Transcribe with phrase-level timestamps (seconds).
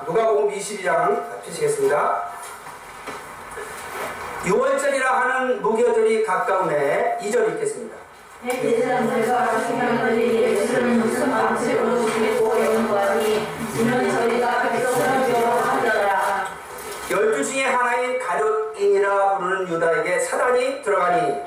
[0.00, 2.22] 누가복음 22장 펴시겠습니다.
[4.44, 7.96] 6월절이라 하는 무교절이 가까움에 2절 읽겠습니다.
[17.10, 21.42] 열두 중에 하나인 가룟인이라 부르는 유다에게 사단이 들어가니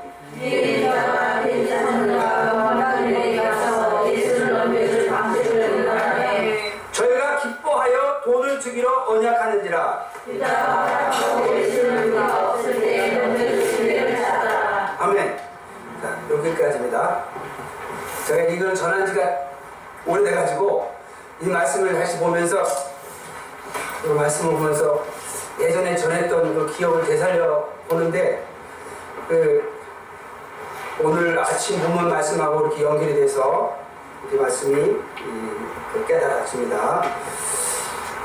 [8.65, 9.05] 주기로
[14.23, 15.37] 찾더라 아멘.
[16.01, 17.25] 자, 여기까지입니다.
[18.25, 19.21] 제가 이걸 전한 지가
[20.07, 20.91] 오래돼가지고
[21.41, 22.63] 이 말씀을 다시 보면서
[24.03, 25.05] 이 말씀을 보면서
[25.59, 28.43] 예전에 전했던 그 기억을 되살려 보는데
[29.27, 29.75] 그
[31.03, 33.77] 오늘 아침 본문 말씀하고 이렇게 연결이 돼서
[34.33, 35.01] 이 말씀이 이,
[35.93, 37.03] 그 깨달았습니다.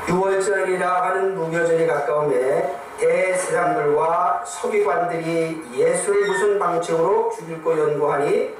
[0.07, 8.55] 6월절이라 하는 무교절이 가까움에 대세상들과 서기관들이 예수를 무슨 방식으로 죽일고 연구하니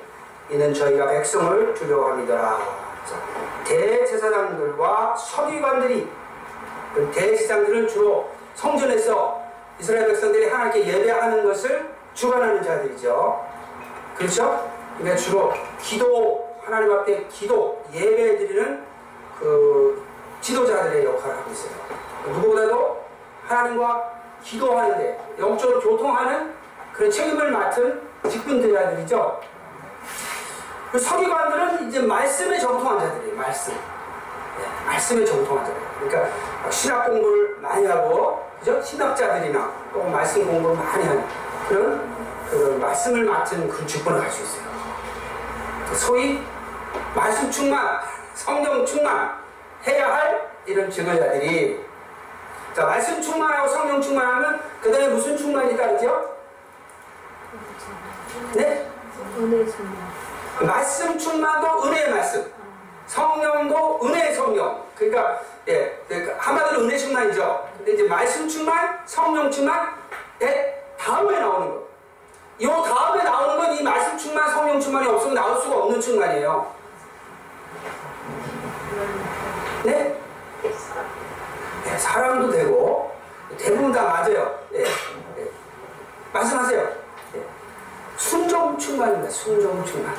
[0.49, 2.59] 이는 저희가 백성을 주려 함이더라.
[3.05, 3.15] 자,
[3.65, 6.07] 대제사장들과 서기관들이
[6.93, 9.41] 그 대제사장들은 주로 성전에서
[9.79, 13.45] 이스라엘 백성들이 하나님께 예배하는 것을 주관하는 자들이죠.
[14.17, 14.69] 그렇죠?
[14.97, 18.83] 그러니까 주로 기도 하나님 앞에 기도 예배 드리는
[19.39, 20.03] 그
[20.41, 21.71] 지도자들의 역할을 하고 있어요.
[22.27, 23.05] 누구보다도
[23.47, 24.11] 하나님과
[24.43, 26.53] 기도하는데 영적으로 교통하는
[26.93, 29.41] 그런 책임을 맡은 직분자들이죠.
[30.91, 33.35] 그 서기관들은 이제 말씀에 정통한 자들이에요.
[33.35, 33.73] 말씀.
[33.73, 35.81] 네, 말씀에 정통한 자들.
[35.99, 38.81] 그러니까 신학 공부를 많이 하고, 그죠?
[38.81, 41.25] 신학자들이나 또 말씀 공부를 많이 하는
[41.69, 42.11] 그런
[42.49, 44.63] 그 말씀을 맡은 그 직분을 가지고 있어요.
[45.93, 46.43] 소위
[47.15, 48.01] 말씀 충만,
[48.33, 49.40] 성령 충만
[49.85, 51.83] 해야 할 이런 직원자들이
[52.75, 56.35] 자 말씀 충만하고 성령 충만하면 그 다음에 무슨 충만이 따르죠?
[58.53, 58.87] 네?
[59.37, 59.95] 은혜 충만.
[60.61, 62.51] 말씀 충만도 은혜의 말씀
[63.07, 69.95] 성령도 은혜의 성령 그러니까 예 그러니까 한마디로 은혜 충만이죠 근데 이제 말씀 충만 성령 충만
[70.39, 71.87] 의 다음에 나오는 거.
[72.59, 76.71] 이 다음에 나오는 건 이 말씀 충만 성령 충만이 없으면 나올 수가 없는 충만이에요
[79.83, 80.15] 네?
[81.83, 83.15] 네, 사랑도 되고
[83.57, 84.59] 대부분 다 맞아요.
[84.73, 85.51] 예, 예.
[86.33, 86.81] 말씀하세요.
[87.35, 87.45] 예.
[88.17, 89.29] 순종 충만입니다.
[89.29, 90.13] 순종 충만.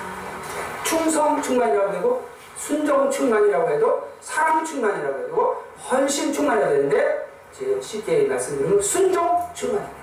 [0.82, 8.82] 충성 충만이라고 되고 순종 충만이라고 해도 사랑 충만이라고 해도 헌신 충만이라고 되는데 지금 쉽게 말씀드리면
[8.82, 10.02] 순종 충만입니다.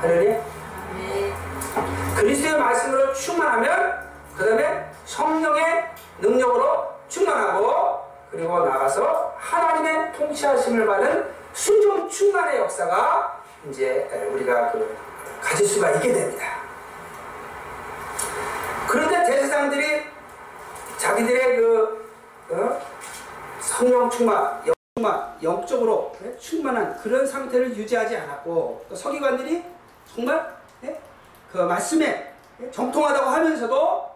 [0.00, 0.40] 할렐루야.
[2.16, 5.90] 그리스도의 말씀으로 충만하면 그 다음에 성령의
[6.20, 7.99] 능력으로 충만하고
[8.30, 14.96] 그리고 나가서 하나님의 통치하심을 받은 순종 충만의 역사가 이제 우리가 그
[15.42, 16.60] 가질 수가 있게 됩니다.
[18.88, 20.04] 그런데 대세상들이
[20.96, 22.10] 자기들의 그
[22.50, 22.80] 어?
[23.60, 26.36] 성령 충만, 영 충만, 영적으로 네?
[26.38, 29.64] 충만한 그런 상태를 유지하지 않았고 또 서기관들이
[30.12, 31.00] 정말 네?
[31.52, 32.34] 그 말씀에
[32.72, 34.10] 정통하다고 하면서도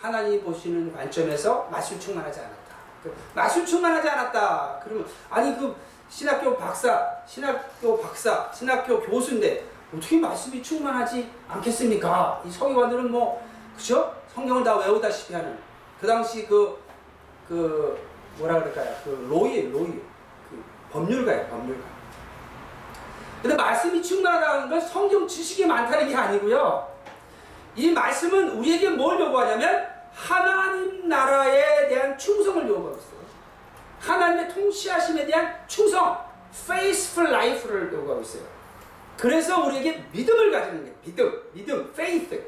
[0.00, 2.63] 하나님 보시는 관점에서 말씀 충만하지 않았다.
[3.04, 4.80] 그 말씀 충만 하지 않았다.
[4.82, 5.76] 그러면 아니 그
[6.08, 12.42] 신학교 박사, 신학교 박사, 신학교 교수인데 어떻게 말씀이 충만하지 않겠습니까?
[12.46, 14.14] 이 서기관들은 뭐 그죠?
[14.34, 15.58] 성경을 다 외우다시피 하는
[16.00, 16.82] 그 당시 그,
[17.46, 17.98] 그,
[18.38, 18.94] 뭐라 그럴까요?
[19.04, 20.00] 그 로이에요, 로이.
[20.50, 21.82] 그 법률가예요, 법률가.
[23.42, 26.88] 근데 말씀이 충만하다는 건 성경 지식이 많다는 게 아니고요.
[27.76, 33.14] 이 말씀은 우리에게 뭘 요구하냐면 하나님 나라에 대한 충성을 요구하고 있어요.
[34.00, 38.42] 하나님의 통치하심에 대한 충성, faithful life를 요구하고 있어요.
[39.18, 42.42] 그래서 우리에게 믿음을 가지는 게 믿음, 믿음, faith.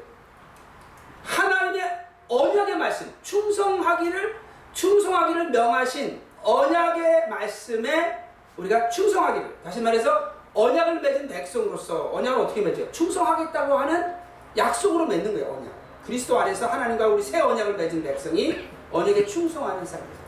[1.23, 4.39] 하나님의 언약의 말씀, 충성하기를
[4.73, 8.25] 충성하기를 명하신 언약의 말씀에
[8.57, 12.91] 우리가 충성하기를 다시 말해서 언약을 맺은 백성으로서 언약을 어떻게 맺어요?
[12.91, 14.15] 충성하겠다고 하는
[14.55, 15.53] 약속으로 맺는 거예요.
[15.53, 15.76] 언약.
[16.07, 20.27] 그리스도 안에서 하나님과 우리 새 언약을 맺은 백성이 언약에 충성하는 사람입니다.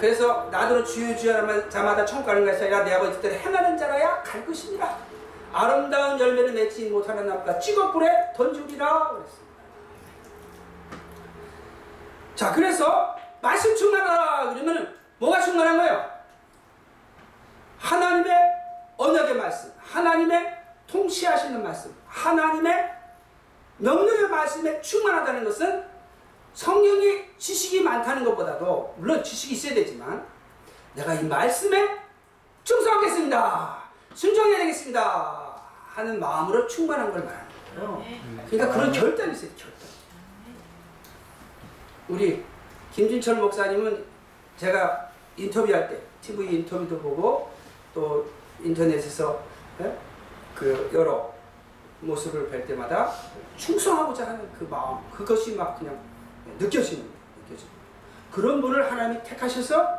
[0.00, 4.46] 그래서 나더러 주여 주여 자마다 천국 가는 것이 아니라 내 아버지 뜻대로 행하는 자라야 갈
[4.46, 4.98] 것이니라.
[5.52, 9.54] 아름다운 열매를 맺지 못하는 나보다 찌꺼불에 던지리라 그랬습니다.
[12.34, 16.10] 자, 그래서 말씀 충만하라 그러면 뭐가 충만한 거예요?
[17.78, 18.34] 하나님의
[18.96, 23.03] 언약의 말씀, 하나님의 통치하시는 말씀, 하나님의
[23.78, 25.84] 명령의 말씀에 충만하다는 것은
[26.54, 30.24] 성령의 지식이 많다는 것보다도 물론 지식이 있어야 되지만
[30.94, 31.98] 내가 이 말씀에
[32.62, 33.82] 충성하겠습니다.
[34.14, 35.60] 순종해야 되겠습니다.
[35.86, 38.04] 하는 마음으로 충만한 걸 말하는 거예요.
[38.48, 39.50] 그러니까 그런 결단이 있어요.
[39.56, 39.88] 결단.
[42.08, 42.44] 우리
[42.92, 44.04] 김진철 목사님은
[44.56, 47.50] 제가 인터뷰할 때 TV 인터뷰도 보고
[47.92, 48.30] 또
[48.62, 49.42] 인터넷에서
[49.80, 49.98] 예?
[50.54, 51.33] 그 여러
[52.00, 53.12] 모습을 뵐 때마다
[53.56, 55.98] 충성하고자 하는 그 마음 그것이 막 그냥
[56.58, 57.04] 느껴지는.
[57.44, 57.72] 느껴지는.
[58.30, 59.98] 그런 분을 하나님이 택하셔서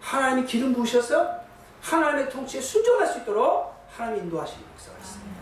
[0.00, 1.40] 하나님이 기름 부으셔서
[1.80, 5.36] 하나님의 통치에 순종할 수 있도록 하나님이 인도하시는 역사가 있습니다.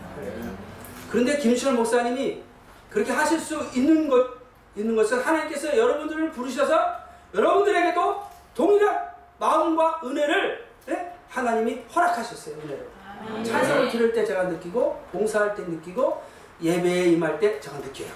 [1.09, 2.43] 그런데 김신월 목사님이
[2.89, 6.95] 그렇게 하실 수 있는 것 있는 것은 하나님께서 여러분들을 부르셔서
[7.33, 8.23] 여러분들에게도
[8.53, 9.09] 동일한
[9.39, 11.13] 마음과 은혜를 예?
[11.29, 12.94] 하나님이 허락하셨어요 은혜를.
[13.43, 16.21] 찬송을 들을 때 제가 느끼고 봉사할 때 느끼고
[16.61, 18.09] 예배에 임할 때 제가 느껴요.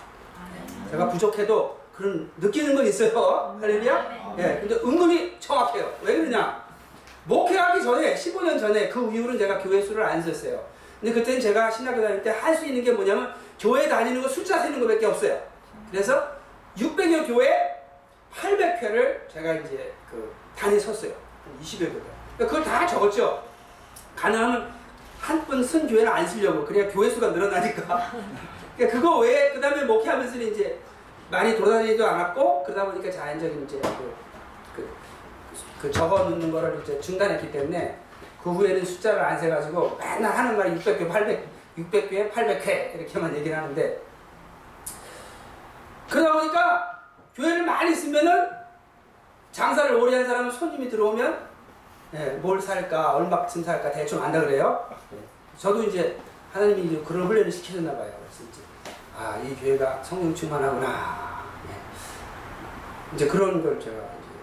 [0.92, 3.58] 제가 부족해도 그런 느끼는 건 있어요.
[3.62, 4.36] 할렐루야.
[4.38, 5.92] 예, 근데 은근히 정확해요.
[6.02, 6.64] 왜 그러냐?
[7.26, 10.64] 목회하기 전에 15년 전에 그 이후로는 제가 교회 수를 안 셌어요.
[11.00, 14.60] 근데 그때는 제가 신학교 다닐 때 할 수 있는 게 뭐냐면 교회 다니는 거 숫자
[14.60, 15.40] 세는 거밖에 없어요.
[15.92, 16.28] 그래서
[16.78, 17.76] 600여 교회
[18.34, 21.12] 800회를 제가 이제 그 단에 섰어요.
[21.44, 22.02] 한 20여 교회.
[22.48, 23.44] 그걸 다 적었죠.
[24.16, 24.79] 가능하면
[25.20, 28.12] 한번쓴 교회는 안 쓰려고 그래야 교회 수가 늘어나니까.
[28.76, 30.80] 그러니까 그거 외에 그 다음에 목회하면서는 이제
[31.30, 34.16] 많이 돌아다니지도 않았고 그러다 보니까 자연적인 이제 그,
[34.76, 34.90] 그,
[35.82, 38.00] 그 적어 놓는 거를 이제 중단했기 때문에
[38.42, 41.46] 그 후에는 숫자를 안 세가지고 맨날 하는 말이 600개, 800,
[41.78, 44.02] 600개, 800회 이렇게만 얘기를 하는데
[46.10, 47.00] 그러다 보니까
[47.36, 48.50] 교회를 많이 쓰면은
[49.52, 51.49] 장사를 오래 한 사람은 손님이 들어오면
[52.14, 54.90] 예, 뭘 살까, 얼마쯤 살까 대충 안다 그래요.
[55.14, 55.18] 예.
[55.58, 56.18] 저도 이제
[56.52, 58.12] 하나님이 이제 그런 훈련을 시키셨나 봐요.
[58.20, 58.62] 그래서 이제
[59.16, 61.44] 아, 이 교회가 성령 충만하구나.
[61.70, 63.16] 예.
[63.16, 63.96] 이제 그런 걸 제가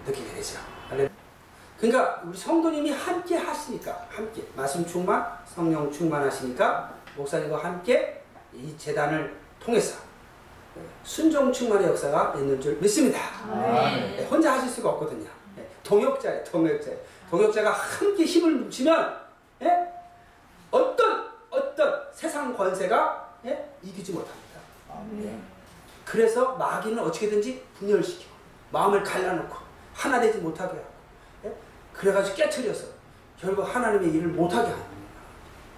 [0.07, 0.59] 느끼게 되죠.
[1.81, 8.23] 그러니까 우리 성도님이 함께 하시니까 함께 말씀 충만, 성령 충만하시니까 목사님과 함께
[8.55, 9.99] 이 재단을 통해서
[10.79, 13.19] 예, 순종 충만의 역사가 있는 줄 믿습니다.
[14.19, 15.29] 예, 혼자 하실 수가 없거든요.
[15.59, 16.91] 예, 동역자예요, 동역자.
[17.31, 19.21] 동역자가 함께 힘을 뭉치면
[19.63, 19.89] 예?
[20.71, 23.71] 어떤 어떤 세상 권세가 예?
[23.83, 24.61] 이기지 못합니다.
[25.23, 25.39] 예.
[26.05, 28.31] 그래서 마귀는 어떻게든지 분열시키고
[28.71, 29.57] 마음을 갈라놓고
[29.93, 30.87] 하나 되지 못하게 하고
[31.45, 31.53] 예?
[31.93, 32.87] 그래가지고 깨트려서
[33.39, 34.97] 결국 하나님의 일을 못하게 하는 거예요.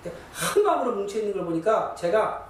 [0.03, 2.49] 근데 한 마음으로 뭉쳐 있는 걸 보니까 제가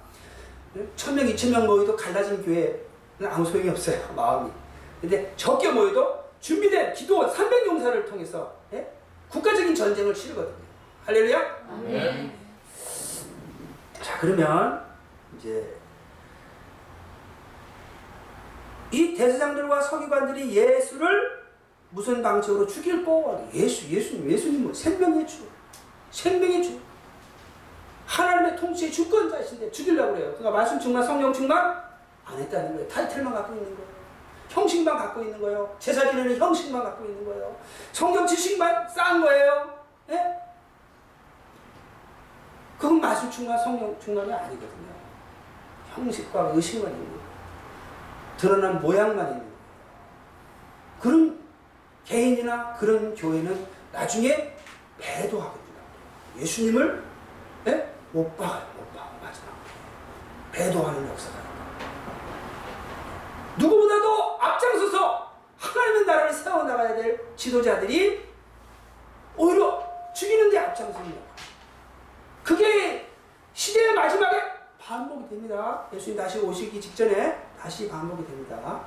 [0.77, 0.87] 예?
[0.95, 4.51] 천명 이천 명 모여도 갈라진 교회는 아무 소용이 없어요 마음이.
[4.99, 8.58] 근데 적게 모여도 준비된 기도원 300용사를 통해서 예?
[9.29, 10.55] 국가적인 전쟁을 치르거든요.
[11.05, 11.39] 할렐루야.
[14.01, 14.85] 자 그러면
[15.37, 15.75] 이제
[18.91, 21.39] 이 대제장들과 서기관들이 예수를
[21.91, 25.47] 무슨 방식으로 죽일고 예수 예수님 예수님은 생명의 주
[26.11, 26.79] 생명의 주
[28.05, 30.29] 하나님의 통치의 주권자이신데 죽이려고 그래요.
[30.37, 31.83] 그러니까 말씀 충만 성령 충만
[32.25, 32.87] 안 했다는 거예요.
[32.87, 33.98] 타이틀만 갖고 있는 거예요.
[34.49, 35.75] 형식만 갖고 있는 거예요.
[35.79, 37.55] 제사 지내는 형식만 갖고 있는 거예요.
[37.91, 39.79] 성경 지식만 쌓은 거예요.
[40.09, 40.35] 예?
[42.77, 44.89] 그건 말씀 충만 성령 충만이 아니거든요.
[45.93, 47.23] 형식과 의식만 있는 거예요.
[48.37, 49.49] 드러난 모양만 있는.
[50.99, 51.39] 그런
[52.05, 54.55] 개인이나 그런 교회는 나중에
[54.97, 55.79] 배도하거든요.
[56.37, 57.03] 예수님을
[57.67, 57.93] 예?
[58.11, 58.65] 못 박아요.
[58.77, 59.09] 못 박아.
[60.51, 61.48] 배도하는 역사가
[63.59, 68.25] 누구보다도 앞장서서 하나님의 나라를 세워나가야 될 지도자들이
[69.35, 69.83] 오히려
[70.15, 71.19] 죽이는 데 앞장섭니다.
[72.43, 73.07] 그게
[73.53, 74.37] 시대의 마지막에
[74.81, 75.85] 반복이 됩니다.
[75.93, 78.81] 예수님 다시 오시기 직전에 다시 반복이 됩니다.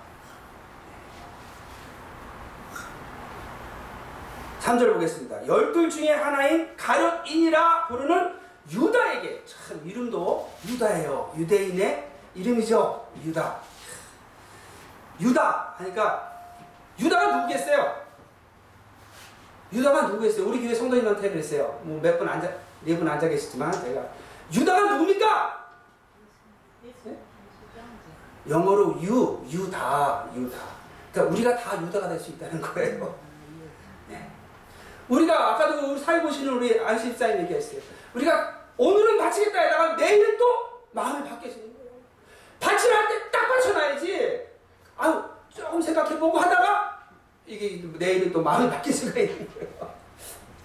[4.60, 5.46] 3절 보겠습니다.
[5.46, 8.34] 열둘 중에 하나인 가룟인이라 부르는
[8.70, 11.34] 유다에게 참 이름도 유다예요.
[11.36, 13.08] 유대인의 이름이죠.
[13.24, 13.71] 유다.
[15.20, 16.32] 유다 하니까
[16.98, 18.02] 유다가 누구겠어요?
[19.72, 20.46] 유다가 누구겠어요?
[20.48, 21.80] 우리 교회 성도님한테 그랬어요.
[21.82, 22.48] 뭐 몇 분 앉아
[22.84, 24.02] 네 분 앉아 계시지만 제가
[24.52, 25.66] 유다가 누굽니까?
[27.04, 27.18] 네?
[28.48, 30.58] 영어로 유 유다 유다.
[31.12, 33.14] 그러니까 우리가 다 유다가 될 수 있다는 거예요.
[34.08, 34.30] 네.
[35.08, 37.80] 우리가 아까도 우리 사회 보시는 우리 안실사님 얘기했어요.
[38.14, 40.44] 우리가 오늘은 바치겠다 했다가 내일은 또
[40.92, 41.90] 마음이 바뀌어지는 거예요.
[42.60, 44.51] 바치라 할때 딱 바쳐놔야지.
[44.96, 45.22] 아유
[45.54, 47.02] 조금 생각해보고 하다가
[47.46, 49.92] 이게 내일은 또 마음이 바뀔 수가 있는 거예요.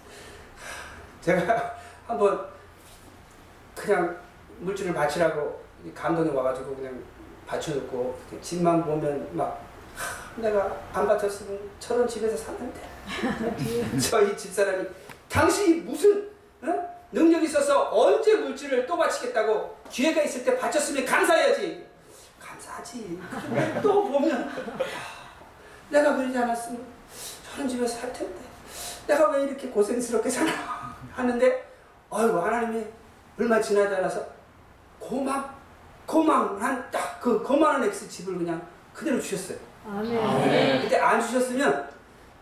[1.22, 2.48] 제가 한번
[3.76, 4.18] 그냥
[4.60, 5.62] 물질을 바치라고
[5.94, 7.04] 감독이 와가지고 그냥
[7.46, 9.62] 바쳐놓고 집만 보면 막
[10.36, 12.82] 내가 안 바쳤으면 저런 집에서 샀는데
[14.00, 14.86] 저희 집사람이
[15.30, 16.30] 당신이 무슨
[16.62, 16.98] 어?
[17.12, 21.88] 능력이 있어서 언제 물질을 또 바치겠다고 기회가 있을 때 바쳤으면 감사해야지
[23.30, 24.50] 근데 또 보면
[25.90, 26.82] 내가 그러지 않았으면
[27.52, 28.36] 저런 집에서 살 텐데
[29.08, 30.52] 내가 왜 이렇게 고생스럽게 사나
[31.14, 31.68] 하는데
[32.12, 32.86] 아이고 하나님이
[33.40, 34.26] 얼마 지나지 않아서
[35.00, 35.46] 고만
[36.06, 38.62] 고만한 딱 그 고만한 X 집을 그냥
[38.94, 39.58] 그대로 주셨어요.
[39.86, 40.82] 아멘.
[40.84, 41.90] 그때 안 주셨으면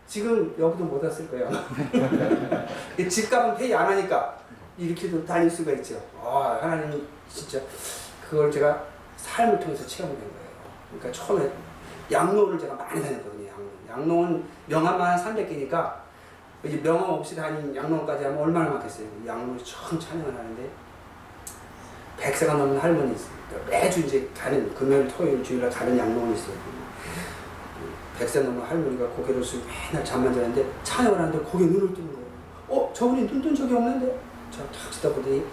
[0.07, 1.49] 지금 여기도 못 왔을 거예요.
[2.99, 4.37] 이 집값은 페이 안 하니까
[4.77, 5.99] 이렇게도 다닐 수가 있죠.
[6.21, 7.59] 아 하나님이 진짜
[8.29, 8.83] 그걸 제가
[9.25, 10.45] 삶을 통해서 체험된 거예요.
[10.91, 11.51] 그러니까 처음에
[12.11, 13.47] 양로를 제가 많이 다녔거든요.
[13.47, 13.65] 양로.
[13.89, 15.95] 양로는 명함만 한 300개니까
[16.63, 19.07] 이제 명함 없이 다닌 양로까지 하면 얼마나 많겠어요.
[19.25, 20.69] 양로 처음 찬양을 하는데
[22.17, 23.31] 백세가 넘는 할머니 있어요.
[23.49, 26.55] 그러니까 매주 이제 가는 금요일, 토요일, 주일날 가는 양로원이 있어요.
[28.17, 32.25] 백세 넘는 할머니가 고개를 숙이고 맨날 잠만 자는데 찬양을 하는데 고개 눈을 뜨는 거예요.
[32.69, 32.91] 어?
[32.93, 34.17] 저분이 눈뜬 적이 없는데?
[34.51, 35.43] 저탁 치다 보더니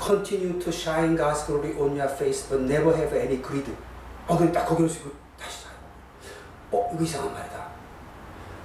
[0.00, 3.70] Continue to shine God's glory on your face but never have any greed.
[4.26, 5.74] 어, 근데 딱 고개를 숙이고 다시 자요.
[6.72, 6.90] 어?
[6.94, 7.68] 이거 이상한 말이다.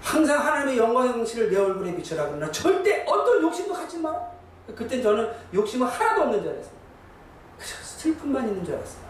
[0.01, 4.19] 항상 하나님의 영광 형실을 내 얼굴에 비춰라 그러나 절대 어떤 욕심도 갖지 마라.
[4.75, 6.73] 그때 저는 욕심은 하나도 없는 줄 알았어요.
[7.83, 9.03] 슬픔만 있는 줄 알았어요.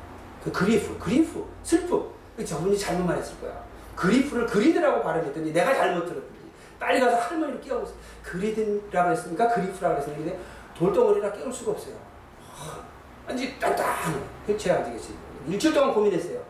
[0.44, 2.04] 그 그리프, 그리프, 슬픔.
[2.46, 3.64] 저분이 잘못 말했을 거야.
[3.96, 6.34] 그리프를 그리드라고 발음했더니 내가 잘못 들었더니
[6.80, 7.88] 빨리 가서 할머니를 깨우고.
[8.24, 10.38] 그리드라고 했으니까 그리프라고 했으니까
[10.78, 12.13] 돌덩어리라 깨울 수가 없어요.
[13.28, 14.20] 완전 단단해.
[14.48, 15.16] 해체해야 되겠지.
[15.48, 16.42] 일주일 동안 고민했어요.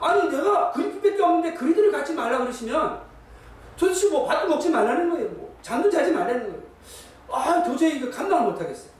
[0.00, 3.00] 아니 내가 그리프밖에 없는데 그리드를 갖지 말라 그러시면
[3.76, 5.28] 도대체 뭐 밥도 먹지 말라는 거예요.
[5.30, 6.62] 뭐 잠도 자지 말라는 거예요.
[7.30, 8.90] 아 도저히 이거 감당을 못하겠어요.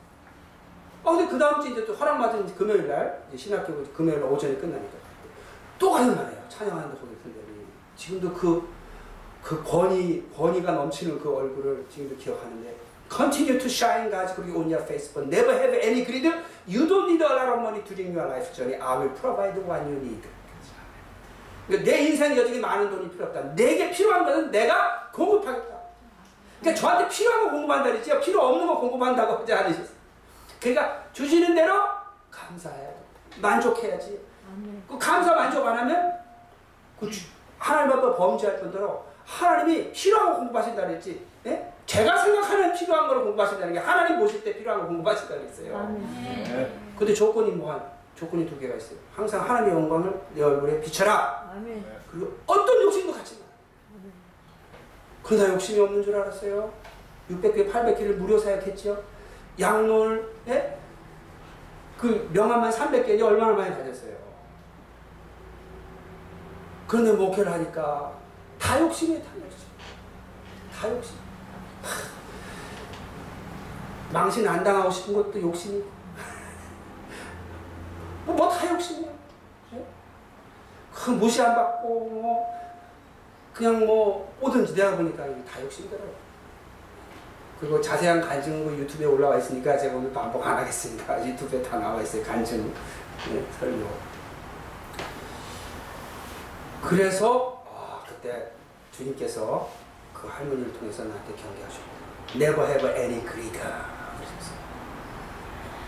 [1.04, 4.30] 아 근데 그 다음 주 이제 또 허락 받은 금요일 날 이제 신학교 금요일 날
[4.30, 4.96] 오전에 끝나니까
[5.78, 6.42] 또 가는 말이에요.
[6.48, 7.64] 찬양하는데 거기 선생님이
[7.96, 8.68] 지금도 그,
[9.42, 12.76] 그 권위, 권위가 넘치는 그 얼굴을 지금도 기억하는데
[13.08, 16.26] Continue to shine God's glory on your face but never have any greed.
[16.66, 18.74] You don't need a lot of money during your life journey.
[18.80, 20.22] I will provide what you need.
[21.68, 23.40] 그러니까 내 인생 여정에 많은 돈이 필요 없다.
[23.54, 25.76] 내게 필요한 것은 내가 공급하겠다.
[26.60, 28.20] 그러니까 저한테 필요한 거 공급한다 그랬죠.
[28.20, 29.96] 필요 없는 거 공급한다고 하지 않으셨어요.
[30.60, 31.74] 그러니까 주시는 대로
[32.30, 32.96] 감사해야 돼.
[33.40, 34.20] 만족해야지.
[34.88, 36.12] 그 감사 만족 안 하면
[36.98, 37.26] 그 주-
[37.58, 41.24] 하나님 앞에 범죄할 뿐더러 하나님이 필요한 거 공급하신다 그랬지.
[41.46, 41.72] 예?
[41.86, 45.78] 제가 생각하는 필요한 걸 공급하신다는 게 하나님 보실 때 필요한 걸 공급하신다 그랬어요.
[45.78, 46.94] 아멘.
[46.98, 47.80] 근데 조건이 뭐한
[48.16, 48.98] 조건이 두 개가 있어요.
[49.14, 51.50] 항상 하나님의 영광을 내 얼굴에 비춰라.
[51.52, 51.84] 아멘.
[52.10, 53.46] 그리고 어떤 욕심도 갖지 마.
[55.22, 56.72] 그러나 욕심이 없는 줄 알았어요.
[57.30, 59.02] 600개, 800개를 무료 사역했죠.
[59.58, 60.78] 양놀, 예?
[61.98, 64.14] 그 명함만 300개니 얼마나 많이 다녔어요.
[66.86, 68.12] 그런데 목회를 하니까
[68.60, 69.66] 다 욕심에 달렸죠.
[70.72, 71.25] 다 욕심.
[71.86, 72.08] 하,
[74.12, 75.96] 망신 안 당하고 싶은 것도 욕심이고.
[78.26, 79.12] 뭐 다 욕심이에요.
[79.74, 79.84] 예?
[80.92, 82.46] 그 무시 안 받고 뭐
[83.54, 86.26] 그냥 뭐 오든지 내가 보니까 다 욕심이더라고요.
[87.60, 91.24] 그리고 자세한 간증은 유튜브에 올라와 있으니까 제가 오늘 반복 안 하겠습니다.
[91.26, 92.22] 유튜브에 다 나와 있어요.
[92.24, 92.72] 간증
[93.32, 93.86] 네, 설교.
[96.82, 98.50] 그래서 아, 그때
[98.92, 99.68] 주님께서
[100.20, 101.96] 그 할머니를 통해서 나한테 경계하셨고
[102.34, 103.58] Never have any greed.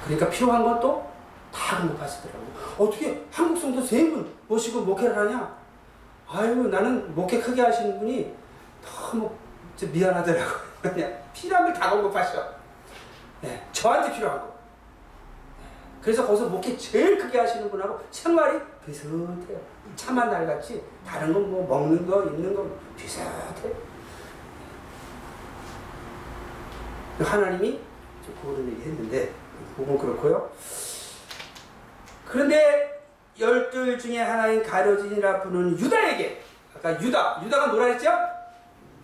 [0.05, 1.11] 그러니까 필요한 것도
[1.53, 2.49] 다 공급하시더라고요.
[2.79, 5.57] 어떻게 한국 성도 세 분 모시고 목회를 하냐?
[6.31, 8.35] 아유 나는 목회 크게 하시는 분이
[8.83, 9.31] 너무
[9.77, 10.69] 좀 미안하더라고요.
[10.83, 12.43] 그냥 필요한 걸 다 공급하셔.
[13.41, 14.47] 네, 저한테 필요한 거.
[14.47, 15.65] 네,
[16.03, 19.61] 그래서 거기서 목회 제일 크게 하시는 분하고 생활이 비슷해요.
[19.97, 22.67] 차만 날같이 다른 건 뭐 먹는 거, 입는 거
[22.97, 23.25] 비슷해.
[27.25, 27.81] 하나님이
[28.43, 29.33] 그거를 얘기 했는데
[29.77, 30.51] 그건 그렇고요.
[32.27, 33.01] 그런데
[33.39, 36.43] 열둘 중에 하나인 가려진이라 부르는 유다에게
[36.77, 38.11] 아까 유다 유다가 뭐라 했죠?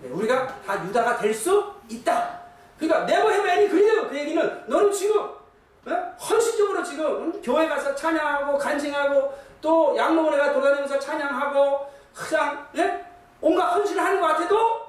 [0.02, 2.40] 네, 우리가 다 유다가 될 수 있다.
[2.78, 4.08] 그러니까 네버 헤베니 그래요.
[4.08, 6.16] 그 얘기는 너는 지금 어?
[6.18, 7.42] 헌신적으로 지금 응?
[7.42, 13.04] 교회 가서 찬양하고 간증하고 또 양로원에 가 돌아다니면서 찬양하고 그냥 예?
[13.40, 14.83] 온갖 헌신을 하는 것 같아도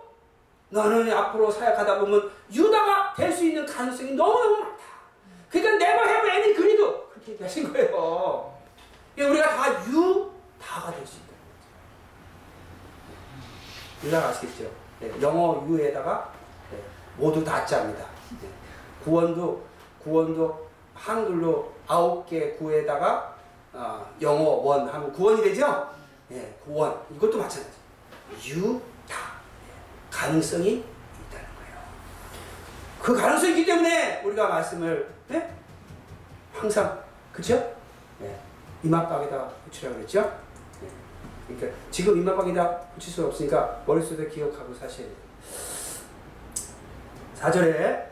[0.75, 4.83] 너는 앞으로 사역하다 보면 유다가 될 수 있는 가능성이 너무너무 많다.
[5.49, 5.77] 그러니까
[6.35, 8.53] 애니 그리도 그렇게 얘기하신 거예요.
[9.17, 11.25] 우리가 다 유다가 될 수 있다.
[14.03, 14.69] 유다가 아시겠죠?
[14.99, 16.29] 네, 영어 유에다가
[16.71, 16.77] 네,
[17.15, 18.05] 모두 다자입니다.
[18.41, 18.49] 네,
[19.03, 19.63] 구원도
[20.03, 23.33] 구원도 한글로 아홉 개 구에다가
[23.73, 25.89] 아, 영어 원 하면 구원이 되죠?
[26.31, 27.75] 예, 고원 이것도 마찬가지.
[28.41, 28.81] 유다 예,
[30.15, 30.69] 가능성이
[31.27, 31.77] 있다는 거예요.
[33.01, 35.49] 그 가능성이 있기 때문에 우리가 말씀을 예?
[36.53, 37.03] 항상
[37.33, 37.75] 그죠?
[38.21, 38.39] 예,
[38.83, 40.39] 이마박에다 붙이라고 그랬죠?
[40.81, 40.87] 예,
[41.55, 45.09] 그러니까 지금 이마박에다 붙일 수 없으니까 머릿속에 기억하고 돼요.
[47.37, 48.05] 4절에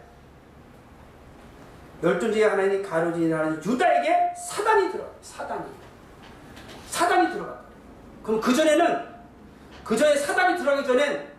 [2.03, 5.63] 열두 중에 하나님 가로지라는 유다에게 사단이 들어 사단이
[6.89, 7.63] 사단이 들어갔다.
[8.21, 9.13] 그럼 그 전에는
[9.85, 11.32] 그 전에 사단이 들어가기 전엔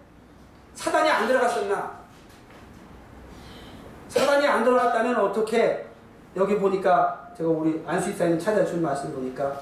[0.74, 2.04] 사단이 안 들어갔었나?
[4.08, 5.86] 사단이 안 들어갔다면 어떻게
[6.36, 9.60] 여기 보니까 제가 우리 안수입사님 찾아준 말씀 보니까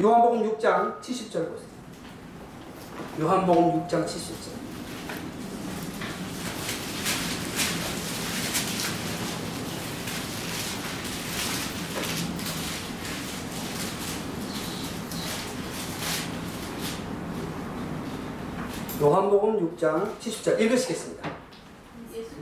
[0.00, 1.68] 요한복음 6장 70절 보세요.
[3.20, 4.71] 요한복음 6장 70절.
[19.12, 21.28] 요한복음 6장 70절 읽으시겠습니다.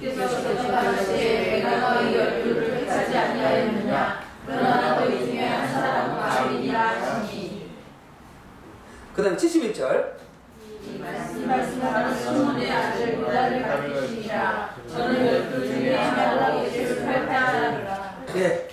[0.01, 4.23] 예수께서 대답하시되 내가 너희 열두를 택하지 아니하였느냐?
[4.47, 7.73] 그러나 너희 중에 한 사람은 마귀니라 하시니.
[9.17, 10.13] 그 다음 71절.
[10.85, 10.99] 이
[11.45, 14.75] 말씀하는 시몬의 아들 유다를 가르치니라.
[14.89, 18.15] 저는 열두 중에 하나로 예수를 발표하리라.
[18.37, 18.69] 예.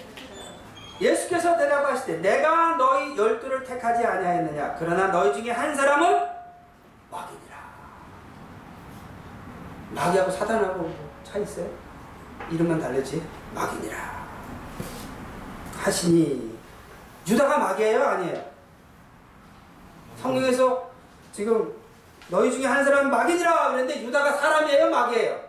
[1.01, 4.75] 예수께서 대답하시되 내가 너희 열두를 택하지 아니하였느냐?
[4.77, 6.27] 그러나 너희 중에 한 사람은
[7.09, 7.46] 마귀니라
[9.97, 11.67] 마귀하고 사단하고 뭐차 있어요?
[12.51, 14.27] 이름만 다르지 마귀니라
[15.79, 16.57] 하시니
[17.27, 18.45] 유다가 마귀예요 아니에요?
[20.21, 20.89] 성경에서
[21.33, 21.73] 지금
[22.29, 25.39] 너희 중에 한 사람은 마귀니라 그랬는데 유다가 사람이에요 마귀예요?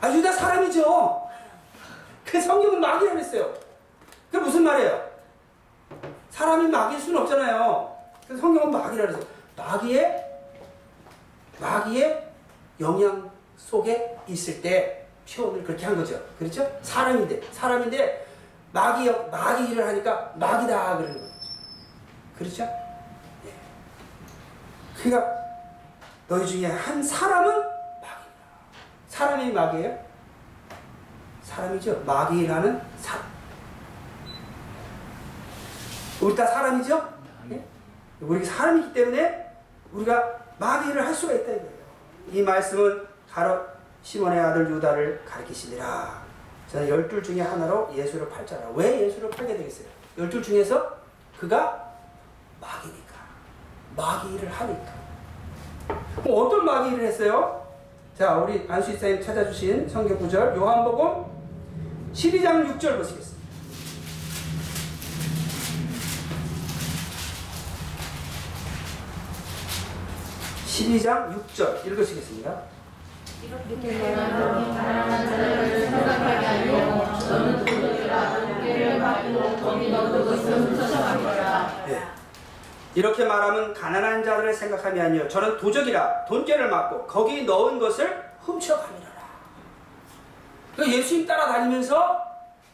[0.00, 1.22] 아 유다 사람이죠
[2.24, 3.52] 그 성경은 마귀라고 했어요.
[4.30, 5.10] 그게 무슨 말이에요?
[6.30, 7.94] 사람이 마귀일 수는 없잖아요.
[8.26, 9.26] 그래서 성경은 마귀라고 했어요.
[9.54, 10.21] 마귀의
[11.62, 12.28] 마귀의
[12.80, 16.20] 영향 속에 있을 때 표현을 그렇게 한 거죠.
[16.38, 16.68] 그렇죠?
[16.82, 18.26] 사람인데 사람인데
[18.72, 21.32] 마귀 역 마귀 일을 하니까 마귀다 그러는 거죠.
[22.36, 22.62] 그렇죠?
[23.46, 23.52] 예.
[24.96, 25.32] 그러니까
[26.26, 28.18] 너희 중에 한 사람은 마귀다.
[29.08, 29.98] 사람이 마귀예요?
[31.42, 32.02] 사람이죠.
[32.04, 33.22] 마귀라는 사람.
[36.20, 37.12] 우리 다 사람이죠?
[37.50, 37.64] 예?
[38.20, 39.52] 우리 사람이기 때문에
[39.92, 41.82] 우리가 마귀를 할 수가 있다 이거예요.
[42.30, 43.60] 이 말씀은 가로
[44.02, 46.22] 시몬의 아들 유다를 가리키시니라.
[46.68, 48.70] 저는 열둘 중에 하나로 예수를 팔자라.
[48.74, 49.88] 왜 예수를 팔게 되겠어요?
[50.16, 50.98] 열둘 중에서
[51.38, 51.92] 그가
[52.60, 53.12] 마귀니까.
[53.96, 54.92] 마귀 일을 하니까.
[56.22, 57.66] 그럼 어떤 마귀 일을 했어요?
[58.16, 61.24] 자, 우리 안수 이사님 찾아주신 성경 구절 요한복음
[62.12, 63.41] 12장 6절 보시겠습니다.
[70.72, 72.50] (12장 6절) 읽으시겠습니다.
[81.86, 82.02] 네.
[82.94, 89.12] 이렇게 말하면 가난한 자들을 생각함이 아니요 저는 도적이라 돈죄를 맞고 거기 넣은 것을 훔쳐가리라.
[90.76, 92.18] 그 예수님 따라다니면서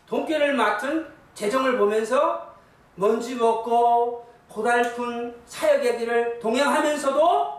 [0.06, 2.54] 돈꾀를 맡은 재정을 보면서
[2.94, 7.57] 먼지 먹고 고달픈 사역의 길을 동행하면서도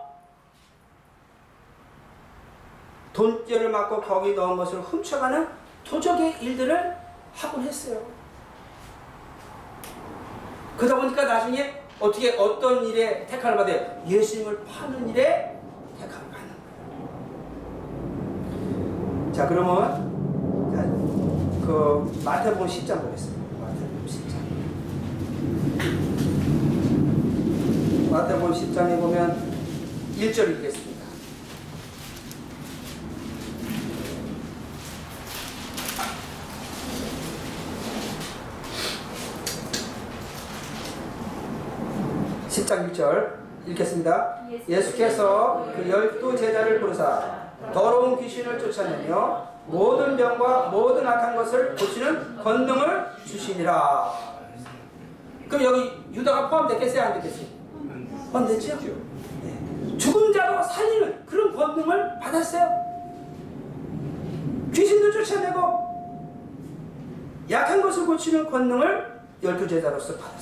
[3.20, 5.46] 돈죄를 맡고 거기 넣은 것을 훔쳐가는
[5.84, 6.96] 도적의 일들을
[7.34, 8.02] 하곤 했어요.
[10.78, 14.02] 그러다 보니까 나중에 어떻게 어떤 일에 택함을 받아요?
[14.08, 15.60] 예수님을 파는 일에
[16.00, 16.50] 택함을 받는
[18.54, 19.34] 거예요.
[19.34, 20.84] 자 그러면 자,
[21.68, 23.44] 그 마태복음 10장 보겠습니다.
[23.60, 24.34] 마태복음 10장.
[28.12, 29.52] 마태복음 10장에 보면
[30.18, 30.89] 1절 읽겠습니다.
[42.80, 44.40] 십장 1절 읽겠습니다.
[44.68, 53.06] 예수께서 그 열두 제자를 부르사 더러운 귀신을 쫓아내며 모든 병과 모든 악한 것을 고치는 권능을
[53.26, 54.14] 주시니라.
[55.50, 57.02] 그럼 여기 유다가 포함됐겠어요?
[57.02, 57.46] 안 됐겠어요?
[58.32, 58.78] 포함됐죠?
[59.44, 59.98] 네.
[59.98, 62.90] 죽은 자도 살리는 그런 권능을 받았어요.
[64.74, 65.90] 귀신도 쫓아내고
[67.50, 70.39] 약한 것을 고치는 권능을 열두 제자로서 받았어요.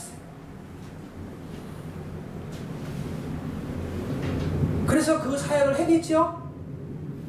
[4.88, 6.48] 그래서 그 사역을 해겠죠?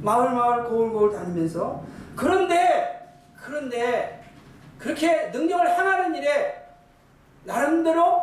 [0.00, 1.82] 마을 마을 고을 고을 다니면서
[2.14, 4.24] 그런데 그런데
[4.78, 6.64] 그렇게 능력을 행하는 일에
[7.44, 8.22] 나름대로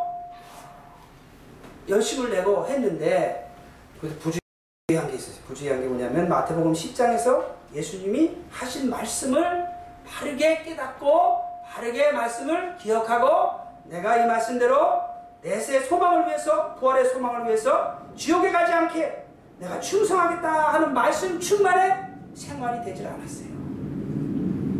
[1.89, 3.51] 열심을 내고 했는데
[3.99, 5.43] 그 부주의한 게 있었어요.
[5.45, 9.67] 부주의한 게 뭐냐면 마태복음 10장에서 예수님이 하신 말씀을
[10.07, 15.01] 바르게 깨닫고 바르게 말씀을 기억하고 내가 이 말씀대로
[15.41, 19.24] 내세 소망을 위해서 부활의 소망을 위해서 지옥에 가지 않게
[19.57, 23.47] 내가 충성하겠다 하는 말씀 충만의 생활이 되질 않았어요.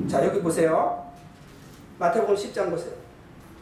[0.10, 1.06] 자 여기 보세요.
[1.98, 2.94] 마태복음 10장 보세요.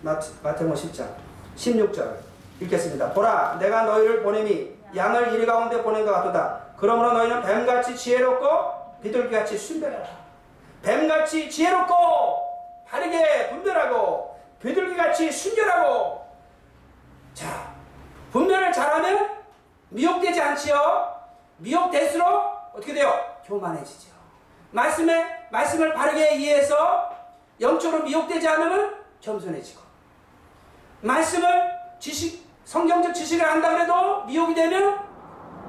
[0.02, 1.08] 마태, 마태복음 10장
[1.56, 2.16] 16절
[2.62, 3.14] 읽겠습니다.
[3.14, 6.60] 보라 내가 너희를 보냄이 양을 이리 가운데 보낸 것 같도다.
[6.78, 8.48] 그러므로 너희는 뱀같이 지혜롭고
[9.02, 10.06] 비둘기같이 순별하라.
[10.82, 11.94] 뱀같이 지혜롭고
[12.88, 16.26] 바르게 분별하고 비둘기같이 순결하고
[17.34, 17.74] 자
[18.32, 19.43] 분별을 잘하면
[19.94, 21.14] 미혹되지 않지요.
[21.58, 22.28] 미혹될수록
[22.74, 23.14] 어떻게 돼요?
[23.46, 24.12] 교만해지죠.
[24.72, 27.12] 말씀에 말씀을 바르게 이해해서
[27.62, 29.82] 영적으로 미혹되지 않으면 겸손해지고
[31.02, 35.00] 말씀을 지식 성경적 지식을 안다 그래도 미혹이 되면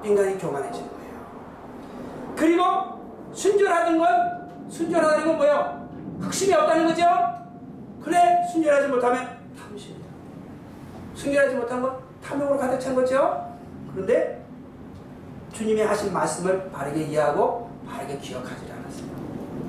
[0.02, 2.34] 인간이 교만해지는 거예요.
[2.36, 5.88] 그리고 순결하던 건 순결하다는 건 뭐예요?
[6.20, 7.04] 흑심이 없다는 거죠.
[8.02, 10.04] 그래 순결하지 못하면 탐심이다.
[11.14, 13.43] 순결하지 못한 건 탐욕으로 가득 찬 거죠.
[13.94, 14.44] 그런데
[15.52, 19.06] 주님이 하신 말씀을 바르게 이해하고 바르게 기억하지 않았어요.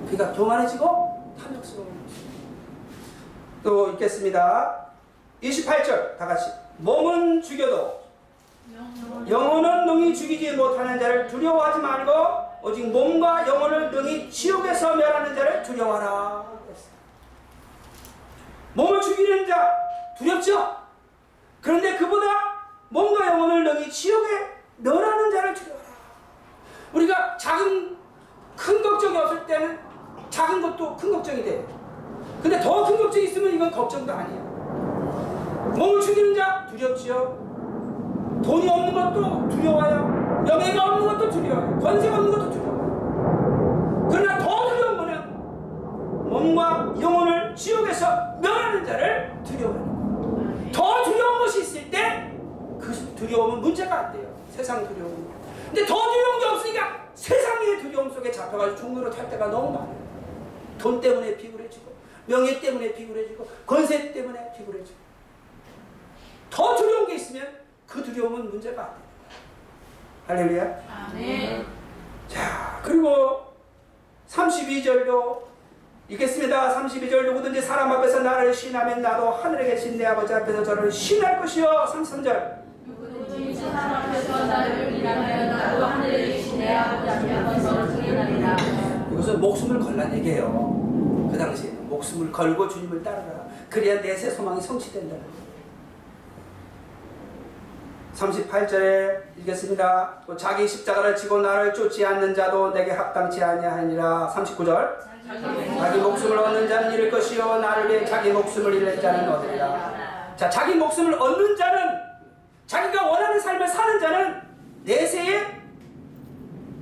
[0.08, 2.36] 그러니까 교만해지고 탐욕스러운 것입니다.
[3.64, 4.86] 또 읽겠습니다.
[5.44, 8.04] 28절 다 같이 몸은 죽여도
[9.30, 12.12] 영혼은 능히 죽이지 못하는 자를 두려워하지 말고
[12.64, 16.46] 오직 몸과 영혼을 능히 지옥에서 멸하는 자를 두려워하라.
[18.74, 19.72] 몸을 죽이는 자
[20.18, 20.76] 두렵죠?
[21.62, 22.55] 그런데 그보다
[22.90, 24.30] 몸과 영혼을 능히 지옥에
[24.78, 25.86] 멸하는 자를 두려워하라.
[26.94, 27.96] 우리가 작은
[28.56, 29.80] 큰 걱정이 없을 때는
[30.30, 31.66] 작은 것도 큰 걱정이 돼.
[32.42, 34.40] 근데 더 큰 걱정이 있으면 이건 걱정도 아니야.
[35.76, 37.44] 몸을 죽이는 자 두렵지요.
[38.44, 40.44] 돈이 없는 것도 두려워요.
[40.46, 41.80] 명예가 없는 것도 두려워요.
[41.80, 44.08] 권세가 없는 것도 두려워요.
[44.12, 48.08] 그러나 더 두려운 거는 몸과 영혼을 지옥에서
[48.42, 50.72] 멸하는 자를 두려워해요.
[50.72, 52.35] 더 두려운 것이 있을 때그
[53.16, 54.36] 두려움은 문제가 안 돼요.
[54.52, 55.34] 세상 두려움.
[55.66, 60.06] 근데 더 두려운 게 없으니까 세상의 두려움 속에 잡혀가지고 종로로 탈 때가 너무 많아요.
[60.78, 61.94] 돈 때문에 비굴해지고
[62.28, 64.98] 명예 때문에 비굴해지고 권세 때문에 비굴해지고
[66.50, 67.48] 더 두려운 게 있으면
[67.88, 69.06] 그 두려움은 문제가 안 돼요.
[70.28, 71.10] 할렐루야.
[71.12, 71.66] 아멘.
[72.28, 73.54] 자, 그리고
[74.28, 75.44] 32절도
[76.10, 76.76] 읽겠습니다.
[76.76, 81.68] 32절 누구든지 사람 앞에서 나를 신하면 나도 하늘에 계신 내 아버지 앞에서 저를 신할 것이요.
[81.90, 82.65] 33절.
[89.12, 91.30] 이것은 목숨을 걸란 얘기예요.
[91.32, 93.46] 그 당시에는 목숨을 걸고 주님을 따르라.
[93.70, 95.46] 그래야 내세 소망이 성취된다는 거예요.
[98.16, 100.22] 38절에 읽겠습니다.
[100.26, 104.34] 또 자기 십자가를 지고 나를 쫓지 않는 자도 내게 합당치 아니하니라.
[104.34, 105.16] 39절.
[105.80, 110.36] 자기 목숨을 얻는 자는 잃을 것이요 나를 위해 자기 목숨을 잃을 자는 얻으리라.
[110.38, 111.95] 자, 자기 목숨을 얻는 자는
[112.68, 114.42] 자기가 원하는 삶을 사는 자는
[114.84, 115.62] 내세에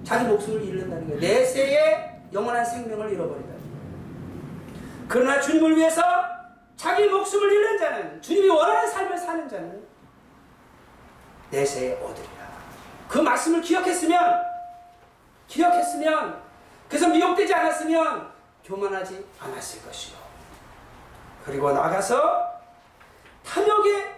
[0.03, 1.19] 자기 목숨을 잃는다는 거예요.
[1.19, 3.53] 내세에 영원한 생명을 잃어버린다.
[5.07, 6.01] 그러나 주님을 위해서
[6.75, 9.83] 자기 목숨을 잃는 자는 주님이 원하는 삶을 사는 자는
[11.51, 12.43] 내세에 얻으리라.
[13.07, 14.43] 그 말씀을 기억했으면
[15.47, 16.41] 기억했으면
[16.89, 18.31] 그래서 미혹되지 않았으면
[18.63, 20.17] 교만하지 않았을 것이요.
[21.45, 22.51] 그리고 나가서
[23.45, 24.12] 탐욕에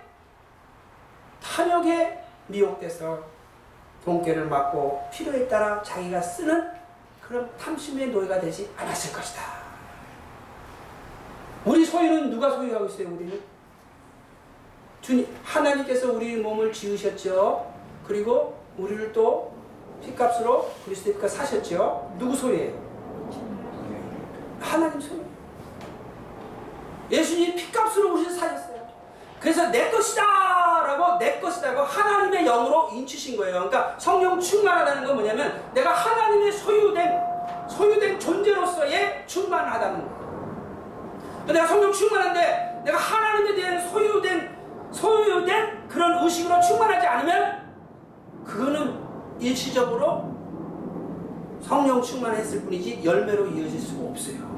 [1.55, 3.23] 탐욕에 미혹돼서
[4.03, 6.69] 돈깨를 맞고 필요에 따라 자기가 쓰는
[7.21, 9.41] 그런 탐심의 노예가 되지 않았을 것이다.
[11.63, 13.07] 우리 소유는 누가 소유하고 있어요?
[13.07, 13.41] 우리는
[15.01, 17.73] 주님 하나님께서 우리 몸을 지으셨죠.
[18.05, 19.55] 그리고 우리를 또
[20.03, 22.15] 피값으로 그리스도의 피값 사셨죠.
[22.19, 22.77] 누구 소유예요?
[24.59, 25.23] 하나님 소유.
[27.09, 28.85] 예수님 피값으로 우리를 사셨어요.
[29.39, 30.25] 그래서 내 것이다
[31.65, 33.69] 것이다고 하나님의 영으로 인치신 거예요.
[33.69, 37.21] 그러니까 성령 충만하다는 건 뭐냐면 내가 하나님의 소유된
[37.67, 41.45] 소유된 존재로서의 충만하다는 거예요.
[41.47, 44.55] 내가 성령 충만한데 내가 하나님에 대한 소유된
[44.91, 47.65] 소유된 그런 의식으로 충만하지 않으면
[48.45, 48.99] 그거는
[49.39, 50.35] 일시적으로
[51.61, 54.55] 성령 충만했을 뿐이지 열매로 이어질 수가 없어요.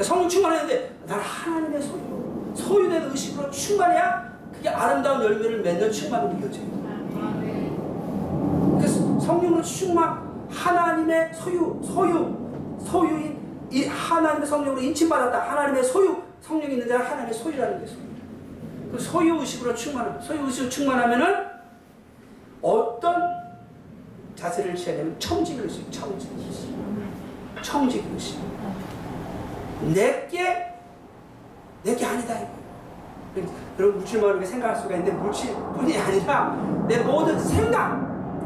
[0.00, 4.35] 성령 충만했는데 난 하나님의 소유, 소유된 의식으로 충만해야
[4.66, 6.66] 그게 아름다운 열매를 맺는 충만으로 이어져요.
[8.76, 12.36] 그래서 성령으로 충만, 하나님의 소유, 소유,
[12.84, 13.38] 소유인
[13.70, 15.50] 이 하나님의 성령으로 인침받았다.
[15.50, 18.00] 하나님의 소유, 성령이 있는 자는 하나님의 소유라는 게 소유.
[18.90, 21.46] 그 소유 의식으로 충만, 소유 의식으로 충만하면은
[22.60, 23.36] 어떤
[24.34, 26.74] 자세를 취해야 되면 청직 의식, 청직 의식,
[27.62, 28.40] 청직 의식.
[29.94, 30.74] 내게
[31.84, 32.55] 내게 아니다 이거.
[33.78, 38.00] 여러분 물질만 이렇게 생각할 수가 있는데 물질뿐이 아니라 내 모든 생각,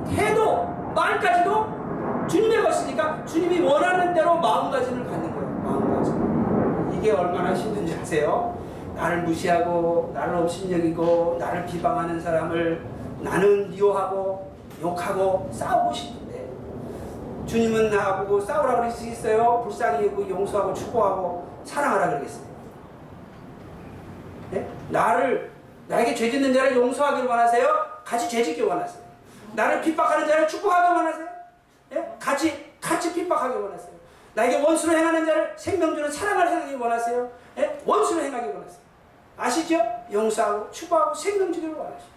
[0.09, 5.49] 태도, 말까지도 주님의 것이니까 주님이 원하는 대로 마음가짐을 갖는 거예요.
[5.65, 6.99] 마음가짐.
[6.99, 8.59] 이게 얼마나 힘든지 아세요?
[8.95, 12.85] 나를 무시하고 나를 업신여기고 나를 비방하는 사람을
[13.21, 14.51] 나는 미워하고
[14.83, 16.49] 욕하고 싸우고 싶은데
[17.47, 19.63] 주님은 나보고 싸우라고 그러시겠어요?
[19.65, 22.50] 불쌍히 여기고 용서하고 축복하고 사랑하라 그러겠어요.
[24.51, 24.69] 네?
[24.89, 25.51] 나를
[25.89, 28.01] 나에게 죄 짓는 자를 용서하기를 원하세요?
[28.05, 29.03] 같이 죄 짓기 원하세요.
[29.55, 31.29] 나를 핍박하는 자를 축복하기 원하세요?
[31.93, 32.09] 예?
[32.19, 33.91] 같이 같이 핍박하기 원하세요.
[34.35, 37.31] 나에게 원수를 행하는 자를 생명주는 사랑을 행하기 원하세요.
[37.59, 37.81] 예?
[37.85, 38.81] 원수를 행하기 원하세요.
[39.37, 39.81] 아시죠?
[40.13, 42.11] 용서하고 축복하고 생명 주기를 원하시죠.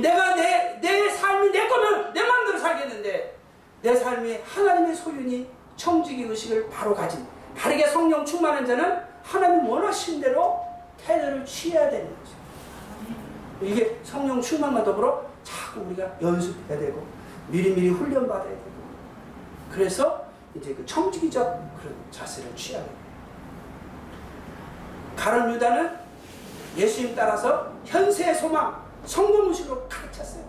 [0.00, 3.36] 내가 내, 내 삶이 내 거면 내 마음대로 살겠는데
[3.82, 7.24] 내 삶이 하나님의 소유니 청지기 의식을 바로 가진
[7.56, 10.65] 바르게 성령 충만한 자는 하나님 원하신 대로
[11.04, 12.36] 태도를 취해야 되는 거죠.
[13.60, 17.06] 이게 성령 충만과 더불어 자꾸 우리가 연습해야 되고
[17.48, 18.76] 미리미리 훈련받아야 되고
[19.70, 21.44] 그래서 이제 그 청지기적
[21.78, 22.82] 그런 자세를 취해야.
[25.16, 25.90] 가론 유다는
[26.76, 30.44] 예수님 따라서 현세의 소망, 성공의식으로 가득 찼어요.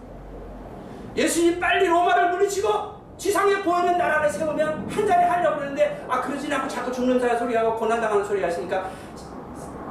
[1.15, 6.67] 예수님 빨리 로마를 물리치고 지상에 보이는 나라를 세우면 한 자리 하려고 그러는데 아 그러진 않고
[6.67, 8.89] 자꾸 죽는 자 소리하고 고난당하는 소리 하시니까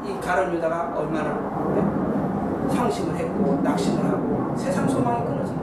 [0.05, 1.33] 이 가론 유다가 얼마나
[1.75, 2.75] 네?
[2.75, 5.57] 상심을 했고 낙심을 하고 세상 소망이 끊어진.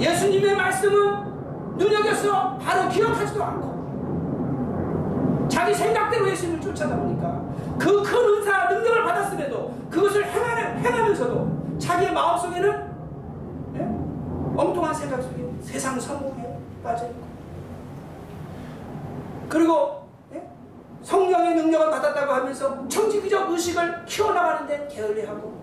[0.00, 3.70] 예수님의 말씀은 눈여겨서 바로 기억하지도 않고
[5.48, 7.40] 자기 생각대로 예수님을 쫓아다 보니까
[7.78, 12.90] 그 큰 은사 능력을 받았음에도 그것을 행하는, 행하면서도 자기의 마음속에는
[13.76, 13.88] 예?
[14.56, 17.20] 엉뚱한 생각 속에 세상 성공에 빠져있고
[19.48, 19.99] 그리고 예?
[21.02, 25.60] 성령의 능력을 받았다고 하면서 청지기적 의식을 키워나가는 데 게을리하고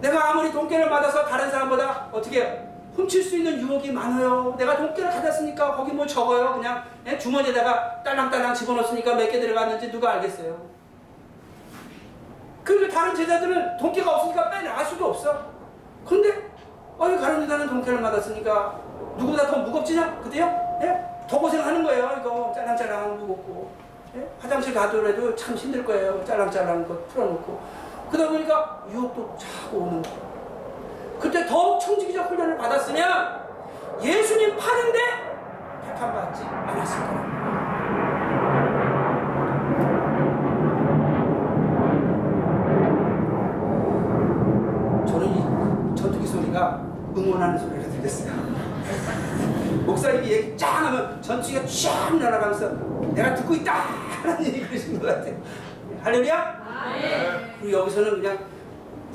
[0.00, 2.62] 내가 아무리 돈깨를 받아서 다른 사람보다 어떻게
[2.94, 4.54] 훔칠 수 있는 유혹이 많아요.
[4.56, 6.54] 내가 돈깨를 받았으니까 거기 뭐 적어요.
[6.54, 7.18] 그냥 예?
[7.18, 10.56] 주머니에다가 딸랑딸랑 집어넣었으니까 몇 개 들어갔는지 누가 알겠어요.
[12.62, 15.46] 그리고 다른 제자들은 돈깨가 없으니까 빼나갈 수도 없어.
[16.06, 16.50] 근데
[16.98, 18.78] 어이 가론유다는 돈깨를 받았으니까
[19.16, 20.20] 누구보다 더 무겁지냐?
[20.22, 20.78] 그때요?
[20.82, 21.04] 예?
[21.28, 22.16] 더 고생하는 거예요.
[22.20, 23.72] 이거 짤랑짤랑 무겁고
[24.16, 24.28] 예?
[24.38, 26.24] 화장실 가더라도 참 힘들 거예요.
[26.24, 27.60] 짤랑짤랑 거 풀어놓고
[28.10, 30.34] 그러다 보니까 유혹도 자꾸 오는 거예요.
[31.18, 33.44] 그때 더 청지기적 훈련을 받았으면
[34.02, 34.98] 예수님 파는데
[35.86, 37.34] 백함받지 않았을 거예요.
[45.06, 46.82] 저는 이 전투기 소리가
[47.16, 48.53] 응원하는 소리가 들렸어요.
[51.20, 52.68] 전투기가 쫙 날아가면서
[53.14, 53.72] 내가 듣고 있다!
[54.22, 55.36] 하는 얘기 그러신 것 같아요.
[56.02, 57.56] 할렐루야?
[57.60, 58.38] 그리고 여기서는 그냥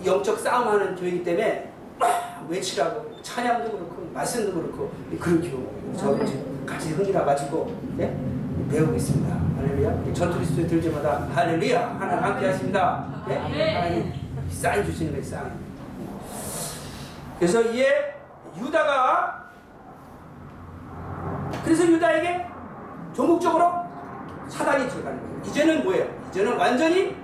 [0.05, 6.17] 영적 싸움하는 교회이기 때문에 막 외치라고 찬양도 그렇고 말씀도 그렇고 그런 교회 저
[6.65, 8.15] 같이 흥이라 가지고 예?
[8.71, 9.35] 배우고 있습니다.
[9.57, 10.13] 할렐루야.
[10.15, 13.23] 소리 들 때마다 할렐루야 하나님 함께 하십니다.
[13.29, 13.35] 예?
[13.35, 14.13] 하나님
[14.49, 15.51] 사인 주시는 거예요 사인.
[17.37, 18.15] 그래서 이에
[18.59, 19.48] 유다가
[21.63, 22.45] 그래서 유다에게
[23.13, 23.71] 전국적으로
[24.47, 25.41] 사단이 들어가는 거예요.
[25.45, 26.05] 이제는 뭐예요?
[26.29, 27.15] 이제는 완전히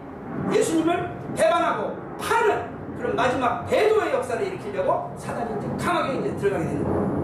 [0.52, 7.16] 예수님을 배반하고 파는 그런 마지막 배도의 역사를 일으키려고 사단이 이제 강하게 이제 들어가게 되는 거예요.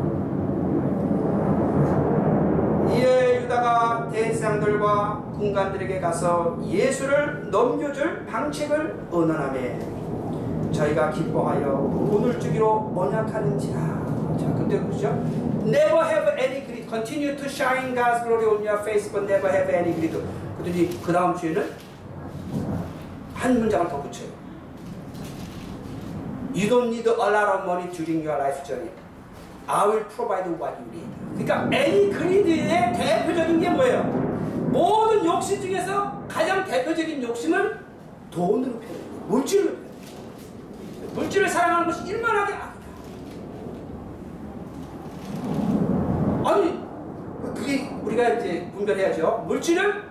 [2.94, 9.60] 이에 유다가 대제사장들과 군관들에게 가서 예수를 넘겨줄 방책을 언언하며
[10.72, 13.80] 저희가 기뻐하여 돈을 주기로 언약하는지라.
[13.80, 15.08] 자, 근데 그죠?
[15.66, 16.62] Never have any.
[16.92, 20.12] Continue to shine God's glory on your face, but never have any greed.
[20.58, 21.72] 그랬더니 그 다음 주에는
[23.34, 24.28] 한 문장을 더 붙여요.
[26.54, 28.92] You don't need a lot of money during your life journey.
[29.68, 31.08] I will provide what you need.
[31.38, 34.04] 그러니까 any greed의 대표적인 게 뭐예요?
[34.70, 37.80] 모든 욕심 중에서 가장 대표적인 욕심은
[38.32, 39.28] 돈으로 표현해요.
[39.30, 39.92] 물질로 표현해요.
[41.14, 42.72] 물질을 사랑하는 것이 일만하게 악이다.
[46.44, 46.81] 아니,
[48.12, 49.46] 우리가 이제 분별해야죠.
[49.48, 50.04] 물질은,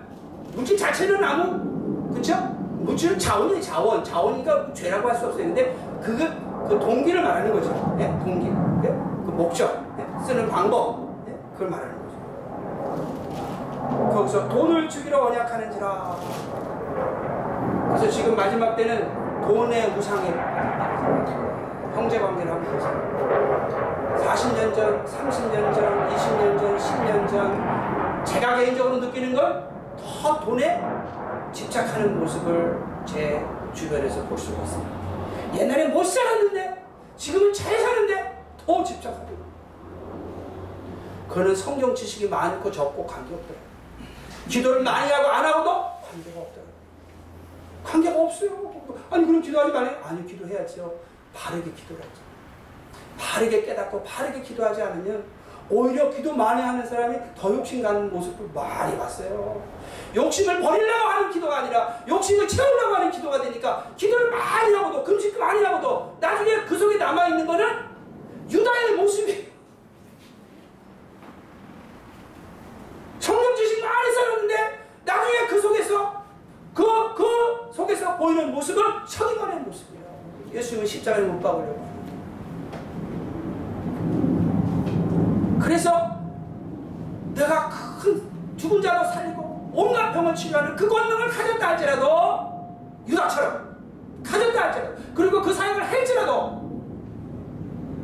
[0.55, 2.35] 물질 자체는 아무, 그쵸?
[2.79, 4.03] 물질은 자원이에요, 자원.
[4.03, 5.43] 자원이니까 죄라고 할 수 없어요.
[5.45, 6.25] 근데 그거,
[6.67, 7.95] 그 동기를 말하는 거죠.
[7.99, 8.07] 예?
[8.23, 8.47] 동기.
[8.47, 8.89] 예?
[8.89, 9.85] 그 목적.
[9.99, 10.25] 예?
[10.25, 11.11] 쓰는 방법.
[11.27, 11.35] 예?
[11.53, 12.11] 그걸 말하는 거죠.
[14.13, 16.15] 거기서 돈을 주기로 언약하는지라.
[17.87, 19.07] 그래서 지금 마지막 때는
[19.43, 20.33] 돈의 우상에
[21.93, 23.11] 형제관계를 하는 거죠.
[24.25, 27.90] 40년 전, 30년 전, 20년 전, 10년 전
[28.25, 30.81] 제가 개인적으로 느끼는 건더 돈에
[31.51, 34.91] 집착하는 모습을 제 주변에서 볼 수가 있습니다.
[35.55, 36.85] 옛날에 못 살았는데
[37.17, 39.31] 지금은 잘 사는데 더 집착하는.
[41.27, 43.71] 그는 성경 지식이 많고 적고 관계없더라고요.
[44.49, 45.71] 기도를 많이 하고 안 하고도
[46.09, 46.73] 관계가 없더라고요.
[47.83, 48.51] 관계가 없어요.
[49.09, 49.97] 아니 그럼 기도하지 말아요?
[50.03, 50.93] 아니 기도해야죠.
[51.33, 52.21] 바르게 기도를 하죠.
[53.17, 55.23] 바르게 깨닫고 바르게 기도하지 않으면
[55.71, 59.63] 오히려 기도 많이 하는 사람이 더 욕심 가는 모습을 많이 봤어요.
[60.13, 65.63] 욕심을 버리려고 하는 기도가 아니라 욕심을 채우려고 하는 기도가 되니까 기도를 많이 하고도 금식 많이
[65.63, 67.65] 하고도 나중에 그 속에 남아있는 거는
[68.49, 69.49] 유다의 모습이
[73.19, 76.21] 성령 지식 많이 살았는데 나중에 그 속에서
[76.73, 76.83] 그,
[77.15, 80.01] 그 속에서 보이는 모습은 서기관의 모습이에요.
[80.53, 81.91] 예수님은 십자가를 못 박으려고
[85.61, 86.19] 그래서
[87.33, 87.69] 내가
[88.01, 88.21] 큰
[88.57, 92.67] 죽은 자도 살리고 온갖 병을 치료하는 그 권능을 가졌다 할지라도
[93.07, 93.77] 유다처럼
[94.23, 96.61] 가졌다 할지라도 그리고 그 사역을 할지라도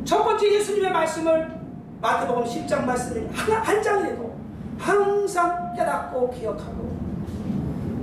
[0.05, 1.59] 첫 번째 예수님의 말씀을
[2.01, 4.37] 마태복음 10장 말씀을 하나 한 장이라도
[4.77, 6.97] 항상 깨닫고 기억하고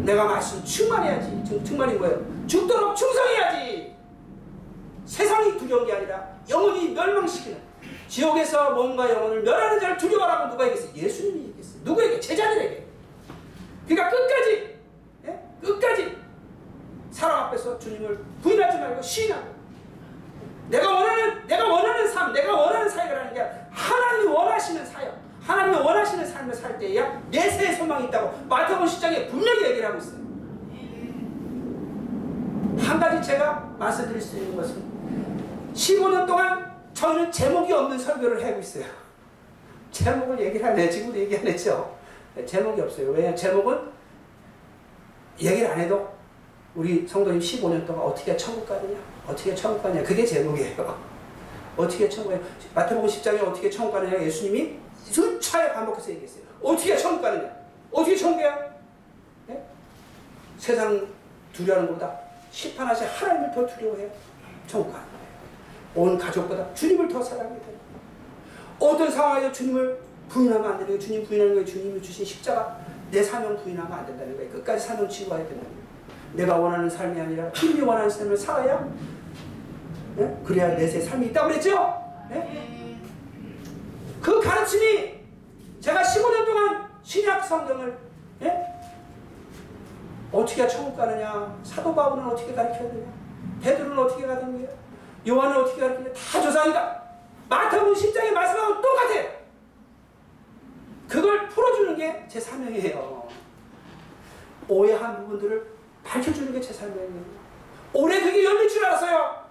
[0.04, 3.94] 내가 말씀 충만해야지 충만인 거예요 죽도록 충성해야지
[5.06, 7.58] 세상이 두려운 게 아니라 영원히 멸망시키는
[8.08, 10.94] 지옥에서 몸과 영혼을 멸하는 자를 두려워라고 누가 얘기했어요?
[10.94, 11.80] 예수님이 얘기했어요.
[11.84, 12.20] 누구에게?
[12.20, 12.86] 제자들에게.
[13.86, 14.76] 그러니까 끝까지,
[15.26, 15.40] 예?
[15.60, 16.16] 끝까지
[17.10, 19.53] 사람 앞에서 주님을 부인하지 말고 시인하고
[20.68, 26.26] 내가 원하는, 내가 원하는 삶, 내가 원하는 사역을 하는 게 하나님이 원하시는 사역, 하나님이 원하시는
[26.26, 30.24] 삶을 살 때에야 내세의 소망이 있다고 마태복음 10장에 분명히 얘기를 하고 있어요.
[32.78, 34.82] 한 가지 제가 말씀드릴 수 있는 것은
[35.74, 38.84] 15년 동안 저희는 제목이 없는 설교를 하고 있어요.
[39.90, 40.88] 제목을 얘기를 안 해.
[40.88, 41.96] 지금도 얘기 안 했죠.
[42.46, 43.10] 제목이 없어요.
[43.10, 43.34] 왜?
[43.34, 43.78] 제목은
[45.40, 46.12] 얘기를 안 해도
[46.74, 48.96] 우리 성도님 15년 동안 어떻게 천국 가느냐?
[49.26, 50.02] 어떻게 천국 가느냐?
[50.02, 50.98] 그게 제목이에요.
[51.76, 52.46] 어떻게 천국 가느냐?
[52.74, 54.22] 마태복음 10장에 어떻게 천국 가느냐?
[54.22, 56.44] 예수님이 수차례 반복해서 얘기했어요.
[56.62, 57.50] 어떻게 천국 가느냐?
[57.90, 58.74] 어떻게 천국이야?
[59.46, 59.64] 네?
[60.58, 61.06] 세상
[61.52, 62.18] 두려워하는 것보다
[62.50, 64.10] 시판하신 하나님을 더 두려워해요.
[64.66, 65.24] 천국 가는 거예요.
[65.94, 67.74] 온 가족보다 주님을 더 사랑해야 돼요.
[68.78, 71.00] 어떤 상황에서 주님을 부인하면 안 되는 거예요.
[71.00, 71.66] 주님 부인하는 거예요.
[71.66, 74.50] 주님이 주신 십자가 내 사명 부인하면 안 된다는 거예요.
[74.50, 75.84] 끝까지 사명 지고 가야 된다는 거예요.
[76.34, 78.88] 내가 원하는 삶이 아니라 주님이 원하는 삶을 살아야
[80.16, 80.42] 네?
[80.44, 82.02] 그래야 내세 삶이 있다고 그랬죠?
[82.30, 82.98] 네?
[84.22, 85.14] 그 가르침이
[85.80, 87.98] 제가 15년 동안 신약 성경을
[88.40, 88.74] 네?
[90.32, 93.06] 어떻게 천국 가느냐 사도 바울은 어떻게 가르쳐야 되냐
[93.62, 94.68] 베드로는 어떻게 거야
[95.26, 97.02] 요한은 어떻게 가르치냐 다 조상이다
[97.48, 99.28] 마태복음 10장의 말씀하고 똑같아요
[101.08, 103.28] 그걸 풀어주는 게 제 사명이에요
[104.68, 105.66] 오해한 부분들을
[106.02, 107.22] 밝혀주는 게 제 사명이에요
[107.92, 109.43] 올해 그게 열릴 줄 알았어요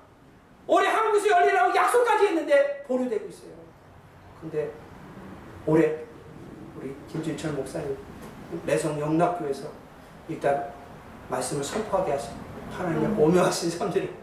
[0.68, 3.52] 올해 한국에서 열리라고 약속까지 했는데 보류되고 있어요
[4.42, 4.72] 근데
[5.66, 5.96] 올해
[6.78, 7.98] 우리 김진철 목사님
[8.66, 9.68] 매성 영락교에서
[10.28, 10.72] 일단
[11.30, 12.32] 말씀을 선포하게 하신
[12.72, 14.14] 하나님의 오묘하신 삶들을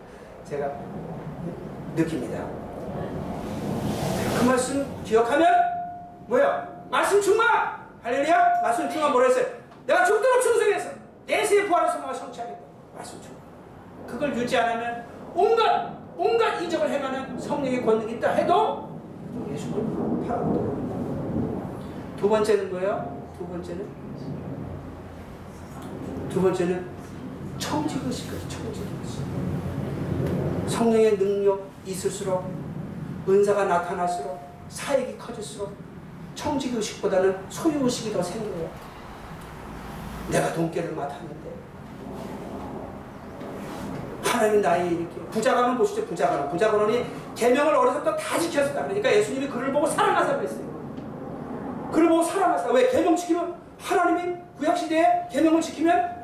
[0.44, 0.70] 제가
[1.94, 2.44] 느낍니다.
[4.38, 5.46] 그 말씀 기억하면
[6.26, 6.68] 뭐야?
[6.90, 7.80] 말씀 충만!
[8.02, 8.60] 할렐루야!
[8.62, 9.46] 말씀 충만 뭐라 했어요?
[9.86, 10.90] 내가 죽도록 충성해서
[11.26, 12.60] 내세의 부활의 소망을 성취하겠다.
[12.94, 13.40] 말씀 충만.
[14.06, 19.00] 그걸 유지 안 하면 온갖 온갖 이적을 행하는 성령의 권능이 있다 해도
[19.50, 19.82] 예수를
[20.28, 20.70] 팔아먹더라.
[22.18, 23.30] 두 번째는 뭐예요?
[23.38, 23.88] 두 번째는
[26.28, 26.86] 두 번째는
[27.56, 29.24] 청지의식까지 청지의식.
[30.66, 32.44] 성령의 능력 있을수록
[33.26, 35.72] 은사가 나타날수록 사역이 커질수록
[36.34, 38.68] 청지의식보다는 소유의식이 더 생겨요.
[40.30, 41.49] 내가 돈깨를 맡았는데
[44.40, 47.04] 하나님 나의 이렇게 부자가는 보시죠 부자가는 부자가는이
[47.36, 48.84] 계명을 어려서부터 다 지켰었다.
[48.84, 50.64] 그러니까 예수님이 그를 보고 사랑하사 그랬어요.
[51.92, 52.70] 그를 보고 사랑하사.
[52.72, 52.88] 왜?
[52.88, 56.20] 계명 지키면 하나님이 구약시대에 계명을 지키면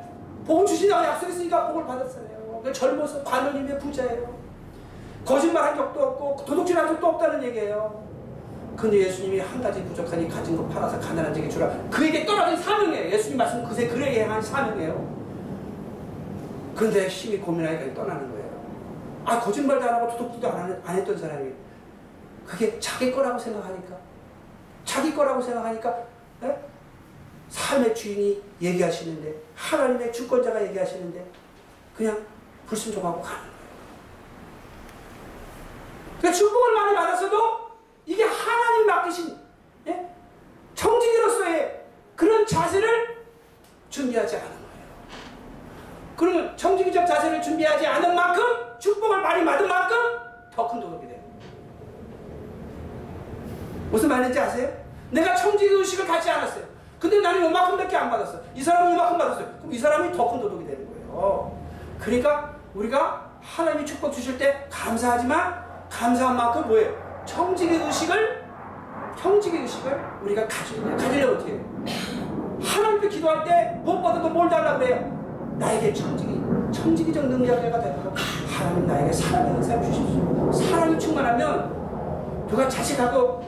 [0.47, 2.61] 복을 주신다고 약속했으니까 복을 받았어요.
[2.63, 4.35] 그 젊어서 관원님의 부자예요.
[5.23, 8.03] 거짓말한 적도 없고 도둑질한 적도 없다는 얘기예요.
[8.75, 11.69] 근데 예수님이 한 가지 부족하니 가진 거 팔아서 가난한 자에게 주라.
[11.91, 13.11] 그에게 떨어진 사명이에요.
[13.11, 15.17] 예수님 말씀 그새 그에게 한 사명이에요
[16.77, 18.47] 근데 힘이 고민하니까 떠나는 거예요.
[19.25, 21.51] 아 거짓말도 안 하고 도둑질도 안, 안 했던 사람이
[22.45, 23.97] 그게 자기 거라고 생각하니까
[24.85, 26.05] 자기 거라고 생각하니까
[26.43, 26.55] 에?
[27.49, 31.25] 삶의 주인이 얘기하시는데 하나님의 주권자가 얘기하시는데
[31.95, 32.23] 그냥
[32.67, 33.53] 불순종하고 가는 거예요.
[36.19, 37.71] 그러니까 축복을 많이 받았어도
[38.05, 39.35] 이게 하나님 맡기신
[39.87, 40.09] 예?
[40.75, 43.25] 청지기로서의 그런 자세를
[43.89, 44.56] 준비하지 거예요.
[46.17, 48.43] 그러면 청지기적 자세를 준비하지 않은 만큼
[48.79, 49.95] 축복을 많이 받은 만큼
[50.53, 51.19] 더 큰 도덕이 돼요.
[53.91, 54.67] 무슨 말인지 아세요?
[55.11, 56.63] 내가 청지기 의식을 갖지 않았어요.
[56.99, 58.39] 근데 나는 요만큼밖에 안 받았어.
[58.55, 59.45] 이 사람은 이만큼 받았어요.
[59.59, 61.55] 그럼 이 사람이 더 큰 도덕이 되는 거예요.
[61.99, 67.21] 그러니까 우리가 하나님이 축복 주실 때 감사하지만 감사한 만큼 뭐예요?
[67.25, 68.43] 청지기 의식을
[69.21, 70.47] 청지기 의식을 우리가
[71.35, 71.63] 어떻게 해요?
[72.61, 75.26] 하나님께 기도할 때 무엇보다도 뭘 달라고 그래요?
[75.57, 76.41] 나에게 청지기
[76.71, 78.13] 청지기적 능력자가 되도록
[78.47, 80.51] 하나님 나에게 사랑의 은사를 주십시오.
[80.51, 83.43] 사랑이 충만하면 누가 자식하고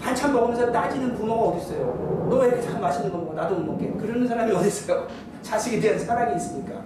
[0.00, 2.26] 반찬 먹으면서 따지는 부모가 어디 있어요?
[2.28, 3.34] 너 왜 이렇게 자꾸 맛있는 거 먹어?
[3.34, 3.92] 나도 못 먹게.
[3.92, 5.06] 그러는 사람이 어디 있어요?
[5.42, 6.80] 자식에 대한 사랑이 있으니까.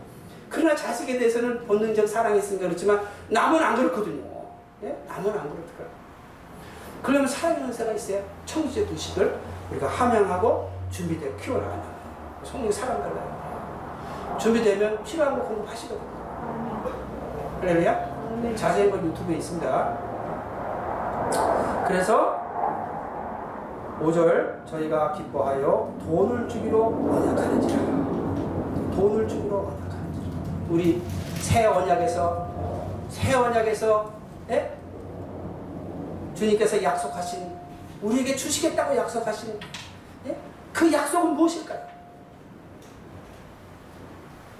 [0.48, 4.22] 그러나 자식에 대해서는 본능적 사랑이 있으니까 그렇지만 남은 안 그렇거든요.
[4.84, 4.96] 예?
[5.08, 5.88] 남은 안 그렇더라.
[7.02, 9.36] 그러면 사랑의 은사가 있어야 청지적 의식을
[9.70, 11.86] 우리가 함양하고 준비되어 키워나간다.
[12.44, 13.37] 성령 사랑 달라요.
[14.36, 16.18] 준비되면 필요한 거 공부하시거든요.
[17.60, 18.54] 할렐루야?
[18.56, 19.98] 자세한 건 유튜브에 있습니다.
[21.86, 22.38] 그래서
[24.00, 27.82] 5절 저희가 기뻐하여 돈을 주기로 언약하는지라
[28.94, 30.38] 돈을 주기로 언약하는지라
[30.70, 31.02] 우리
[31.40, 32.46] 새 언약에서
[33.08, 34.12] 새 언약에서
[34.50, 34.78] 예?
[36.34, 37.56] 주님께서 약속하신
[38.02, 39.58] 우리에게 주시겠다고 약속하신
[40.26, 40.36] 예?
[40.72, 41.80] 그 약속은 무엇일까요?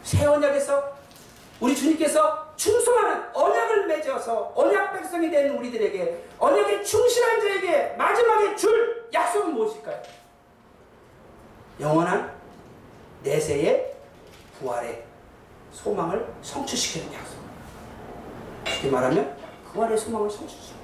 [0.09, 0.97] 새 언약에서
[1.61, 9.53] 우리 주님께서 충성하는 언약을 맺어서 언약 백성이 된 우리들에게 언약에 충실한 자에게 마지막에 줄 약속은
[9.53, 10.01] 무엇일까요?
[11.79, 12.33] 영원한
[13.23, 13.97] 내세의
[14.59, 15.05] 부활의
[15.73, 17.37] 소망을 성취시키는 약속.
[18.67, 19.37] 쉽게 말하면
[19.71, 20.79] 부활의 소망을 성취시키는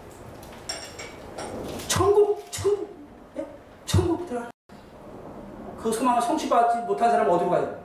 [1.88, 2.94] 천국, 천국,
[3.38, 3.46] 예?
[3.86, 4.50] 천국 들어가.
[5.82, 7.83] 그 소망을 성취받지 못한 사람은 어디로 가요?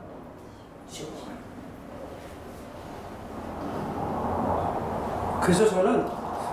[5.41, 6.05] 그래서 저는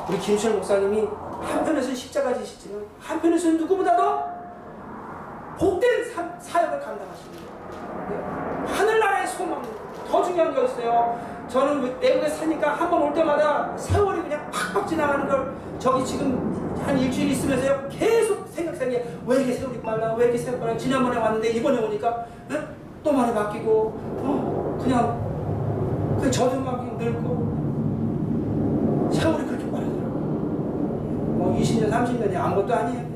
[0.09, 1.07] 우리 김수열 목사님이
[1.43, 4.37] 한편에서는 십자가 지시지만 한편에서는 누구보다도
[5.59, 7.45] 복된 사, 사역을 감당하십니다.
[8.09, 8.73] 네.
[8.73, 9.63] 하늘나라의 소망
[10.09, 11.19] 더 중요한 게 있어요.
[11.49, 16.99] 저는 외국에 사니까 한 번 올 때마다 세월이 그냥 팍팍 지나가는 걸 저기 지금 한
[16.99, 21.79] 일주일 있으면서요 계속 생각생각해 왜 이렇게 세월이 빨라 왜 이렇게 세월이 빨라 지난번에 왔는데 이번에
[21.79, 22.57] 오니까 네?
[23.07, 23.95] 또 많이 바뀌고
[24.25, 24.79] 어?
[24.83, 25.25] 그냥
[26.29, 27.47] 저도 막 늙고
[29.13, 30.11] 세월이 그렇게 빠르더라고요.
[31.39, 33.07] 뭐 20년, 30년이 아무것도 아니에요.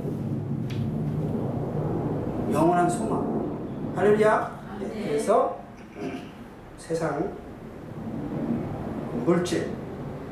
[2.53, 3.93] 영원한 소망.
[3.97, 4.61] 할렐루야.
[4.79, 5.59] 네, 그래서
[6.79, 7.33] 세상
[9.25, 9.73] 물질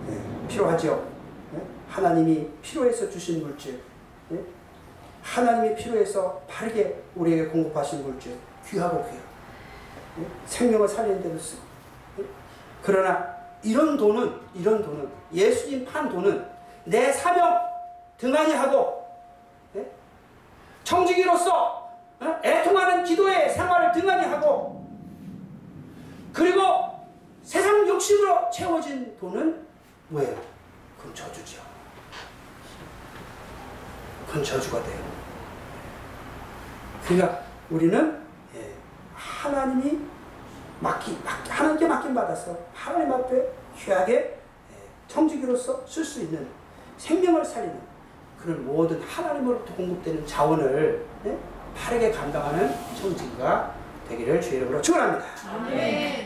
[0.06, 1.04] 네, 필요하죠.
[1.52, 1.60] 네?
[1.88, 3.80] 하나님이 필요해서 주신 물질.
[4.28, 4.38] 네?
[5.20, 8.36] 하나님이 필요해서 바르게 우리에게 공급하신 물질.
[8.64, 9.17] 귀하고 귀하.
[10.18, 10.26] 네?
[10.46, 11.62] 생명을 살리는 데도 쓰고.
[12.16, 12.24] 네?
[12.82, 16.46] 그러나 이런 돈은 이런 돈은 예수님 판 돈은
[16.84, 17.60] 내 사명
[18.16, 19.06] 등한히 하고
[19.76, 19.86] 예?
[20.84, 21.88] 청지기로서
[22.20, 22.40] 어?
[22.42, 24.86] 애통하는 기도의 생활을 등한히 하고
[26.32, 27.06] 그리고
[27.42, 29.66] 세상 욕심으로 채워진 돈은
[30.08, 30.36] 뭐예요?
[30.98, 31.62] 그건 저주죠.
[34.26, 34.98] 그건 저주가 돼요.
[37.06, 37.40] 그러니까
[37.70, 38.27] 우리는 예,
[39.38, 40.00] 하나님이
[40.80, 44.36] 맡기, 맡기, 하나님께 맡김 받아서 하나님 앞에 귀하게
[45.06, 46.46] 청지기로서 쓸 수 있는
[46.96, 47.78] 생명을 살리는
[48.40, 51.38] 그런 모든 하나님으로부터 공급되는 자원을 네?
[51.76, 53.74] 바르게 감당하는 청지기가
[54.08, 55.24] 되기를 주의 이름으로 축원합니다.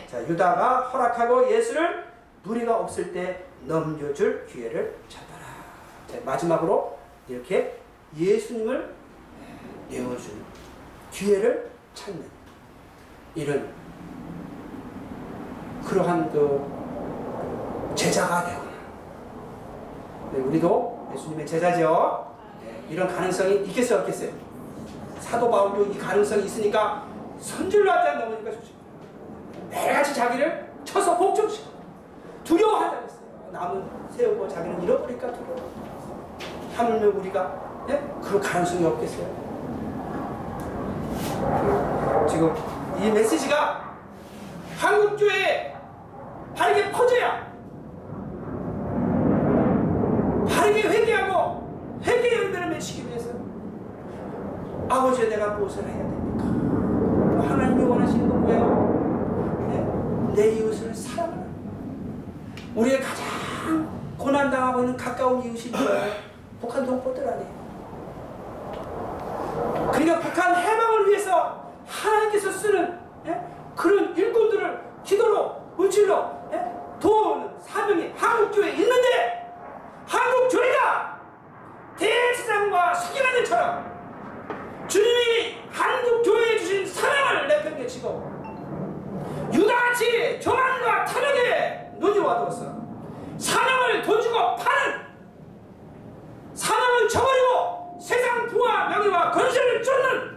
[0.07, 2.05] 자 유다가 허락하고 예수를
[2.43, 5.45] 무리가 없을 때 넘겨줄 기회를 찾아라.
[6.07, 6.97] 자, 마지막으로
[7.27, 7.79] 이렇게
[8.17, 8.93] 예수님을
[9.89, 10.43] 내어주는
[11.11, 12.32] 기회를 찾는
[13.35, 13.73] 이런
[15.85, 18.63] 그러한 그 제자가 되고
[20.31, 22.35] 네, 우리도 예수님의 제자죠.
[22.63, 24.31] 네, 이런 가능성이 있겠어요, 없겠어요?
[25.19, 27.05] 사도 바울도 이 가능성이 있으니까
[27.39, 28.73] 선줄로 하지 넘으니까 좋죠.
[29.69, 31.69] 매일같이 자기를 쳐서 복종시켜
[32.43, 33.21] 두려워하다 그랬어요.
[33.51, 35.71] 남은 세우고 자기는 잃어버릴까 두려워.
[36.75, 38.01] 하물며 우리가 네?
[38.21, 39.43] 그럴 가능성이 없겠어요.
[41.61, 42.53] 그, 지금
[42.99, 43.93] 이 메시지가
[44.77, 45.75] 한국교회에
[46.55, 47.51] 바르게 퍼져야
[50.47, 53.29] 바르게 회개하고 회개의 은혜를 맺히기 위해서
[54.89, 57.47] 아버지 내가 무엇을 해야 됩니까?
[57.49, 60.33] 하나님이 원하시는 건 뭐예요?
[60.35, 60.41] 네?
[60.43, 61.43] 내 이웃을 사랑하라
[62.75, 63.25] 우리의 가장
[64.17, 66.33] 고난당하고 있는 가까운 이웃이 누구예요?
[66.61, 67.63] 북한 동포들 아니에요.
[69.91, 71.62] 그러니까 북한 해방을 위해서
[72.01, 73.41] 하나님께서 쓰는 예?
[73.75, 76.71] 그런 일꾼들을 기도로 물질로 예?
[76.99, 79.53] 도우는 사명이 한국교회에 있는데
[80.07, 81.19] 한국교회가
[81.97, 83.93] 대제사장과 서기관들처럼
[84.87, 88.33] 주님이 한국교회에 주신 사명을 내팽개치고
[89.53, 92.73] 유다같이 교만과 탐욕에 눈이 와두어서
[93.37, 95.03] 사명을 돈 주고 파는
[96.53, 100.33] 사명을 저버리고 세상 부와 명예와 건설을 쫓는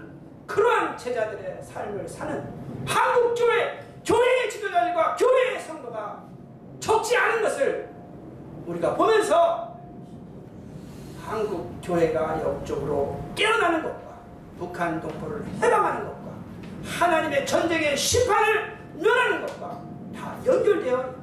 [0.47, 2.45] 그러한 제자들의 삶을 사는
[2.85, 6.25] 한국교회 교회의 지도자들과 교회의 성도가
[6.81, 7.89] 적지 않은 것을
[8.67, 9.77] 우리가 보면서
[11.25, 14.19] 한국 교회가 역적으로 깨어나는 것과
[14.59, 16.17] 북한 동포를 해방하는 것과
[16.85, 19.81] 하나님의 전쟁의 심판을 면하는 것과
[20.17, 21.15] 다 연결되어.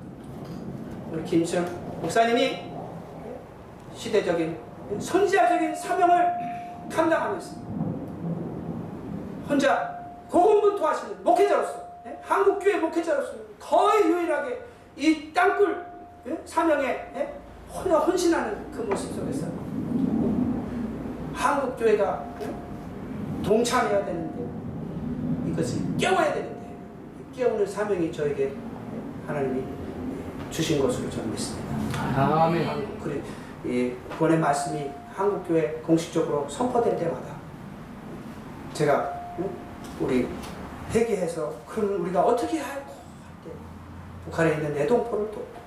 [1.12, 1.66] 우리 김수영
[2.02, 2.72] 목사님이
[3.96, 4.58] 시대적인
[5.00, 6.34] 선지자적인 사명을
[6.90, 7.63] 감당하고 있습니다.
[9.48, 12.18] 혼자 고군분투하시는 목회자로서 예?
[12.22, 14.62] 한국교회 목회자로서 거의 유일하게
[14.96, 15.86] 이 땅굴
[16.28, 16.42] 예?
[16.46, 17.34] 사명에 예?
[17.70, 19.48] 혼자 헌신하는 그 모습 속에서
[21.34, 23.44] 한국교회가 예?
[23.44, 24.44] 동참해야 되는데
[25.52, 26.76] 이것을 깨워야 되는데
[27.20, 28.56] 이 깨우는 사명이 저에게
[29.28, 29.64] 하나님이
[30.50, 31.76] 주신 것으로 저는 믿습니다.
[32.16, 32.68] 아멘.
[32.68, 33.22] 한국 그래
[33.66, 37.34] 이 본의 말씀이 한국교회 공식적으로 선포될 때마다
[38.74, 39.23] 제가 응?
[40.00, 40.28] 우리
[40.94, 42.94] 회개해서 그럼 우리가 어떻게 할고
[44.26, 45.64] 북한에 있는 내동포를 돕고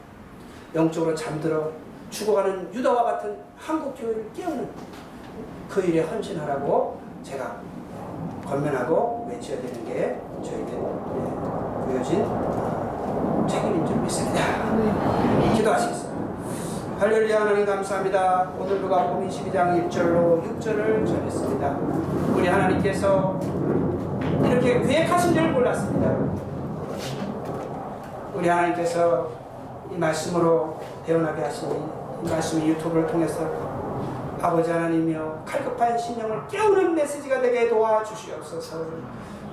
[0.75, 1.73] 영적으로 잠들어
[2.11, 4.69] 죽어가는 유다와 같은 한국 교회를 깨우는
[5.69, 7.61] 그 일에 헌신하라고 제가
[8.47, 14.41] 권면하고 외쳐야 되는 게 저에게 예, 부여진 어, 책임인 줄 믿습니다.
[15.55, 16.06] 기도하시겠습니다.
[16.99, 18.53] 할렐루야 하나님 감사합니다.
[18.59, 21.69] 오늘 누가복음 22장 1절로 6절을 전했습니다.
[22.35, 23.39] 우리 하나님께서
[24.43, 26.11] 이렇게 계획하신 줄 몰랐습니다.
[28.33, 29.31] 우리 하나님께서
[29.93, 31.75] 이 말씀으로 배운하게 하시니
[32.25, 33.47] 이 말씀이 유튜브를 통해서
[34.41, 38.87] 아버지 하나님이여 칼급한 신령을 깨우는 메시지가 되게 도와주시옵소서.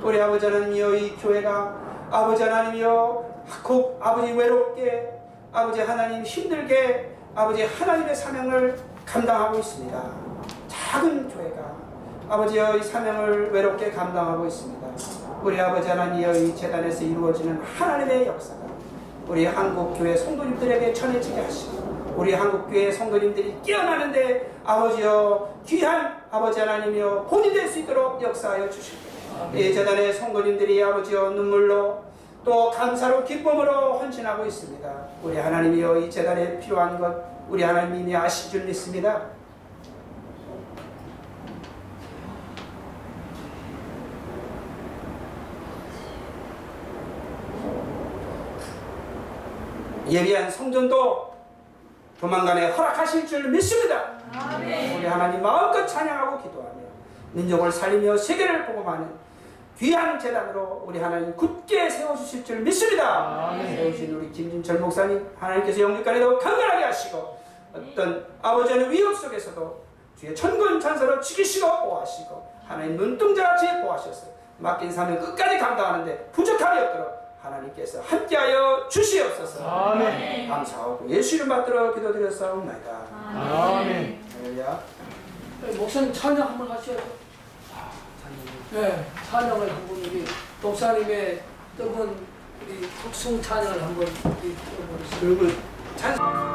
[0.02, 1.76] 우리 아버지 하나님이여 이 교회가
[2.10, 3.26] 아버지 하나님이여
[3.62, 5.12] 곧 아버지 외롭게
[5.52, 10.04] 아버지 하나님 힘들게 아버지 하나님의 사명을 감당하고 있습니다.
[10.68, 11.74] 작은 교회가
[12.30, 14.88] 아버지여 이 사명을 외롭게 감당하고 있습니다.
[15.42, 18.62] 우리 아버지 하나님이여 이 재단에서 이루어지는 하나님의 역사가
[19.28, 27.24] 우리 한국 교회 성도님들에게 전해지게 하시고 우리 한국 교회 성도님들이 깨어나는데 아버지여 귀한 아버지 하나님이여
[27.30, 28.98] 본이 될 수 있도록 역사하여 주시고
[29.56, 32.04] 이 재단의 성도님들이 아버지여 눈물로
[32.44, 34.94] 또 감사로 기쁨으로 헌신하고 있습니다.
[35.24, 39.22] 우리 하나님이여 이 재단에 필요한 것 우리 하나님이 아실 줄 믿습니다.
[50.10, 51.34] 예비한 성전도
[52.20, 54.14] 조만간에 허락하실 줄 믿습니다.
[54.60, 56.82] 우리 하나님 마음껏 찬양하고 기도하며
[57.32, 59.23] 민족을 살리며 세계를 복음하는
[59.78, 63.54] 귀한 재단으로 우리 하나님 굳게 세워주실 줄 믿습니다.
[63.58, 67.38] 세우신 우리 김진철 목사님 하나님께서 영육간에도 강건하게 하시고
[67.74, 69.84] 어떤 아버지의 위협 속에서도
[70.18, 74.28] 주의 천군 찬사로 지키시고 보호하시고 하나님 눈동자같이 보호하셔서
[74.60, 80.48] 맡긴 사명 끝까지 감당하는데 부족함이 없도록 하나님께서 함께하여 주시옵소서 아멘.
[80.48, 82.90] 감사하고 예수 이름 받들어 기도드렸사옵나이다
[83.36, 84.24] 아멘.
[84.38, 84.80] 할렐루야
[85.78, 87.23] 목사님 찬양 한번 하셔야죠.
[88.74, 90.26] 네, 찬양을 한번 우리
[90.60, 91.44] 목사님의
[91.78, 92.26] 뜨거운
[92.68, 95.62] 우리 특송 찬양을 한번 우리 들어보겠습니다.
[95.96, 96.53] 찬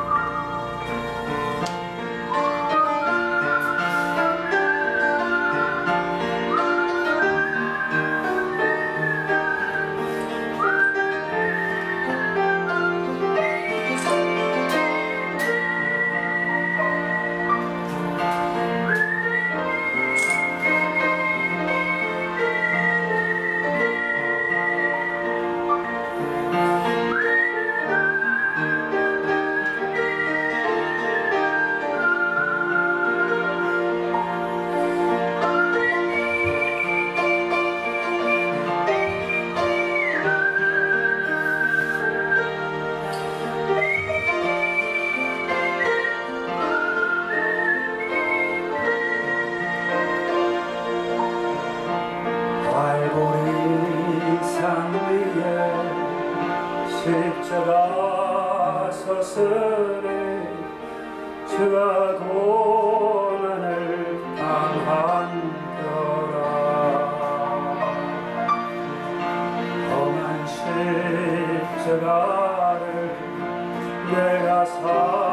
[74.10, 75.27] 내가 사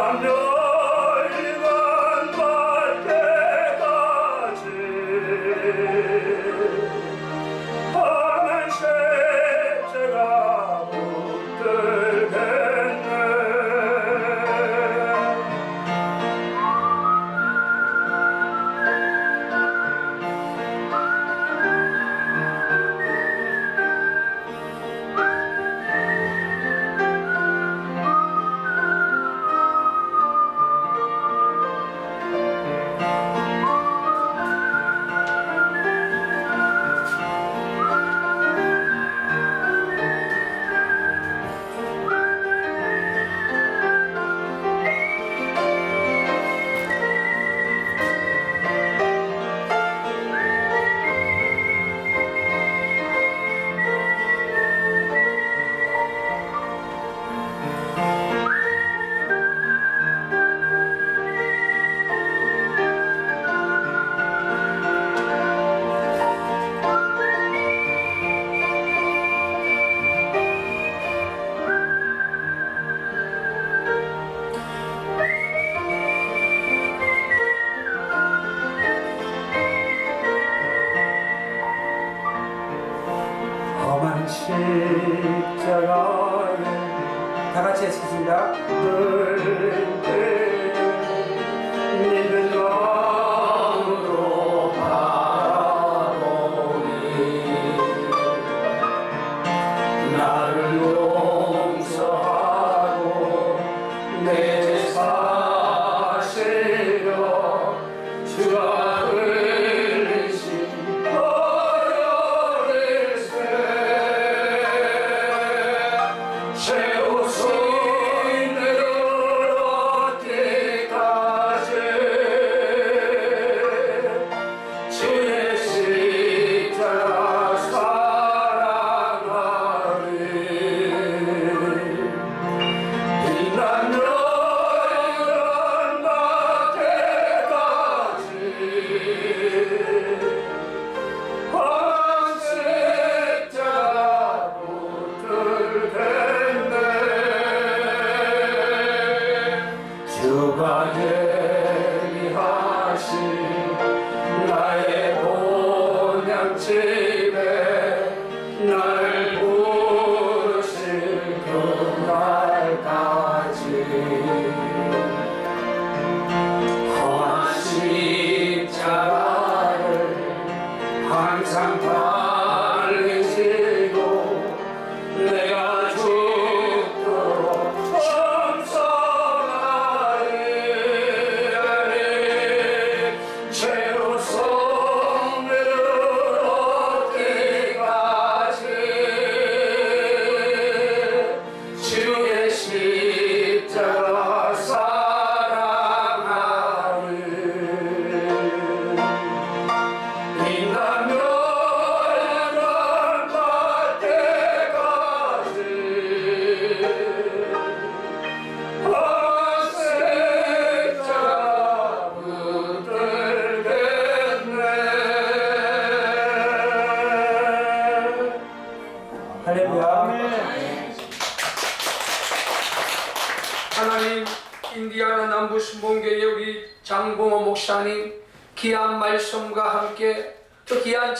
[0.00, 0.49] 빛나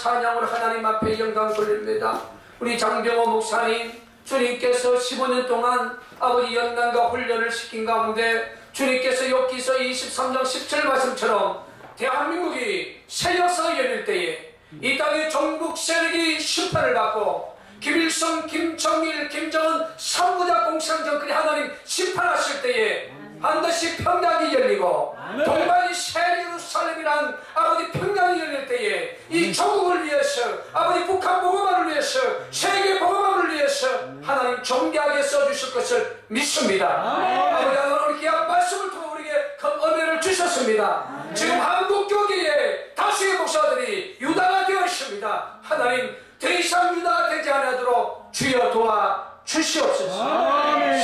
[0.00, 2.22] 찬양으로 하나님 앞에 영광 돌립니다.
[2.58, 3.92] 우리 장병호 목사님
[4.24, 11.64] 주님께서 15년 동안 아버지 연단과 훈련을 시킨 가운데 주님께서 욥기서 23장 17 말씀처럼
[11.98, 20.64] 대한민국이 새 역사가 열릴 때에 이 땅의 종북 세력이 심판을 받고 김일성, 김정일, 김정은 삼부자
[20.66, 29.18] 공산 정권이 하나님 심판하실 때에 반드시 평양이 열리고 동반이 새 예루살렘이란 아버지 평양이 열릴 때에
[29.28, 32.20] 이 조국을 위해서 아버지 북한 보고만을 위해서
[32.50, 33.88] 세계 보고만을 위해서
[34.22, 36.86] 하나님 존귀하게 써주실 것을 믿습니다.
[36.88, 41.06] 아버지 하나님 귀한 말씀을 통해 우리에게 큰 은혜를 주셨습니다.
[41.34, 45.58] 지금 한국 교계에 다수의 목사들이 유다가 되어 있습니다.
[45.62, 50.12] 하나님 더 이상 유다가 되지 않도록 주여 도와 주시옵소서.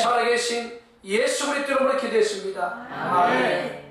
[0.03, 3.86] 살아계신 예수 그리스도 이름으로 기도했습니다 아멘.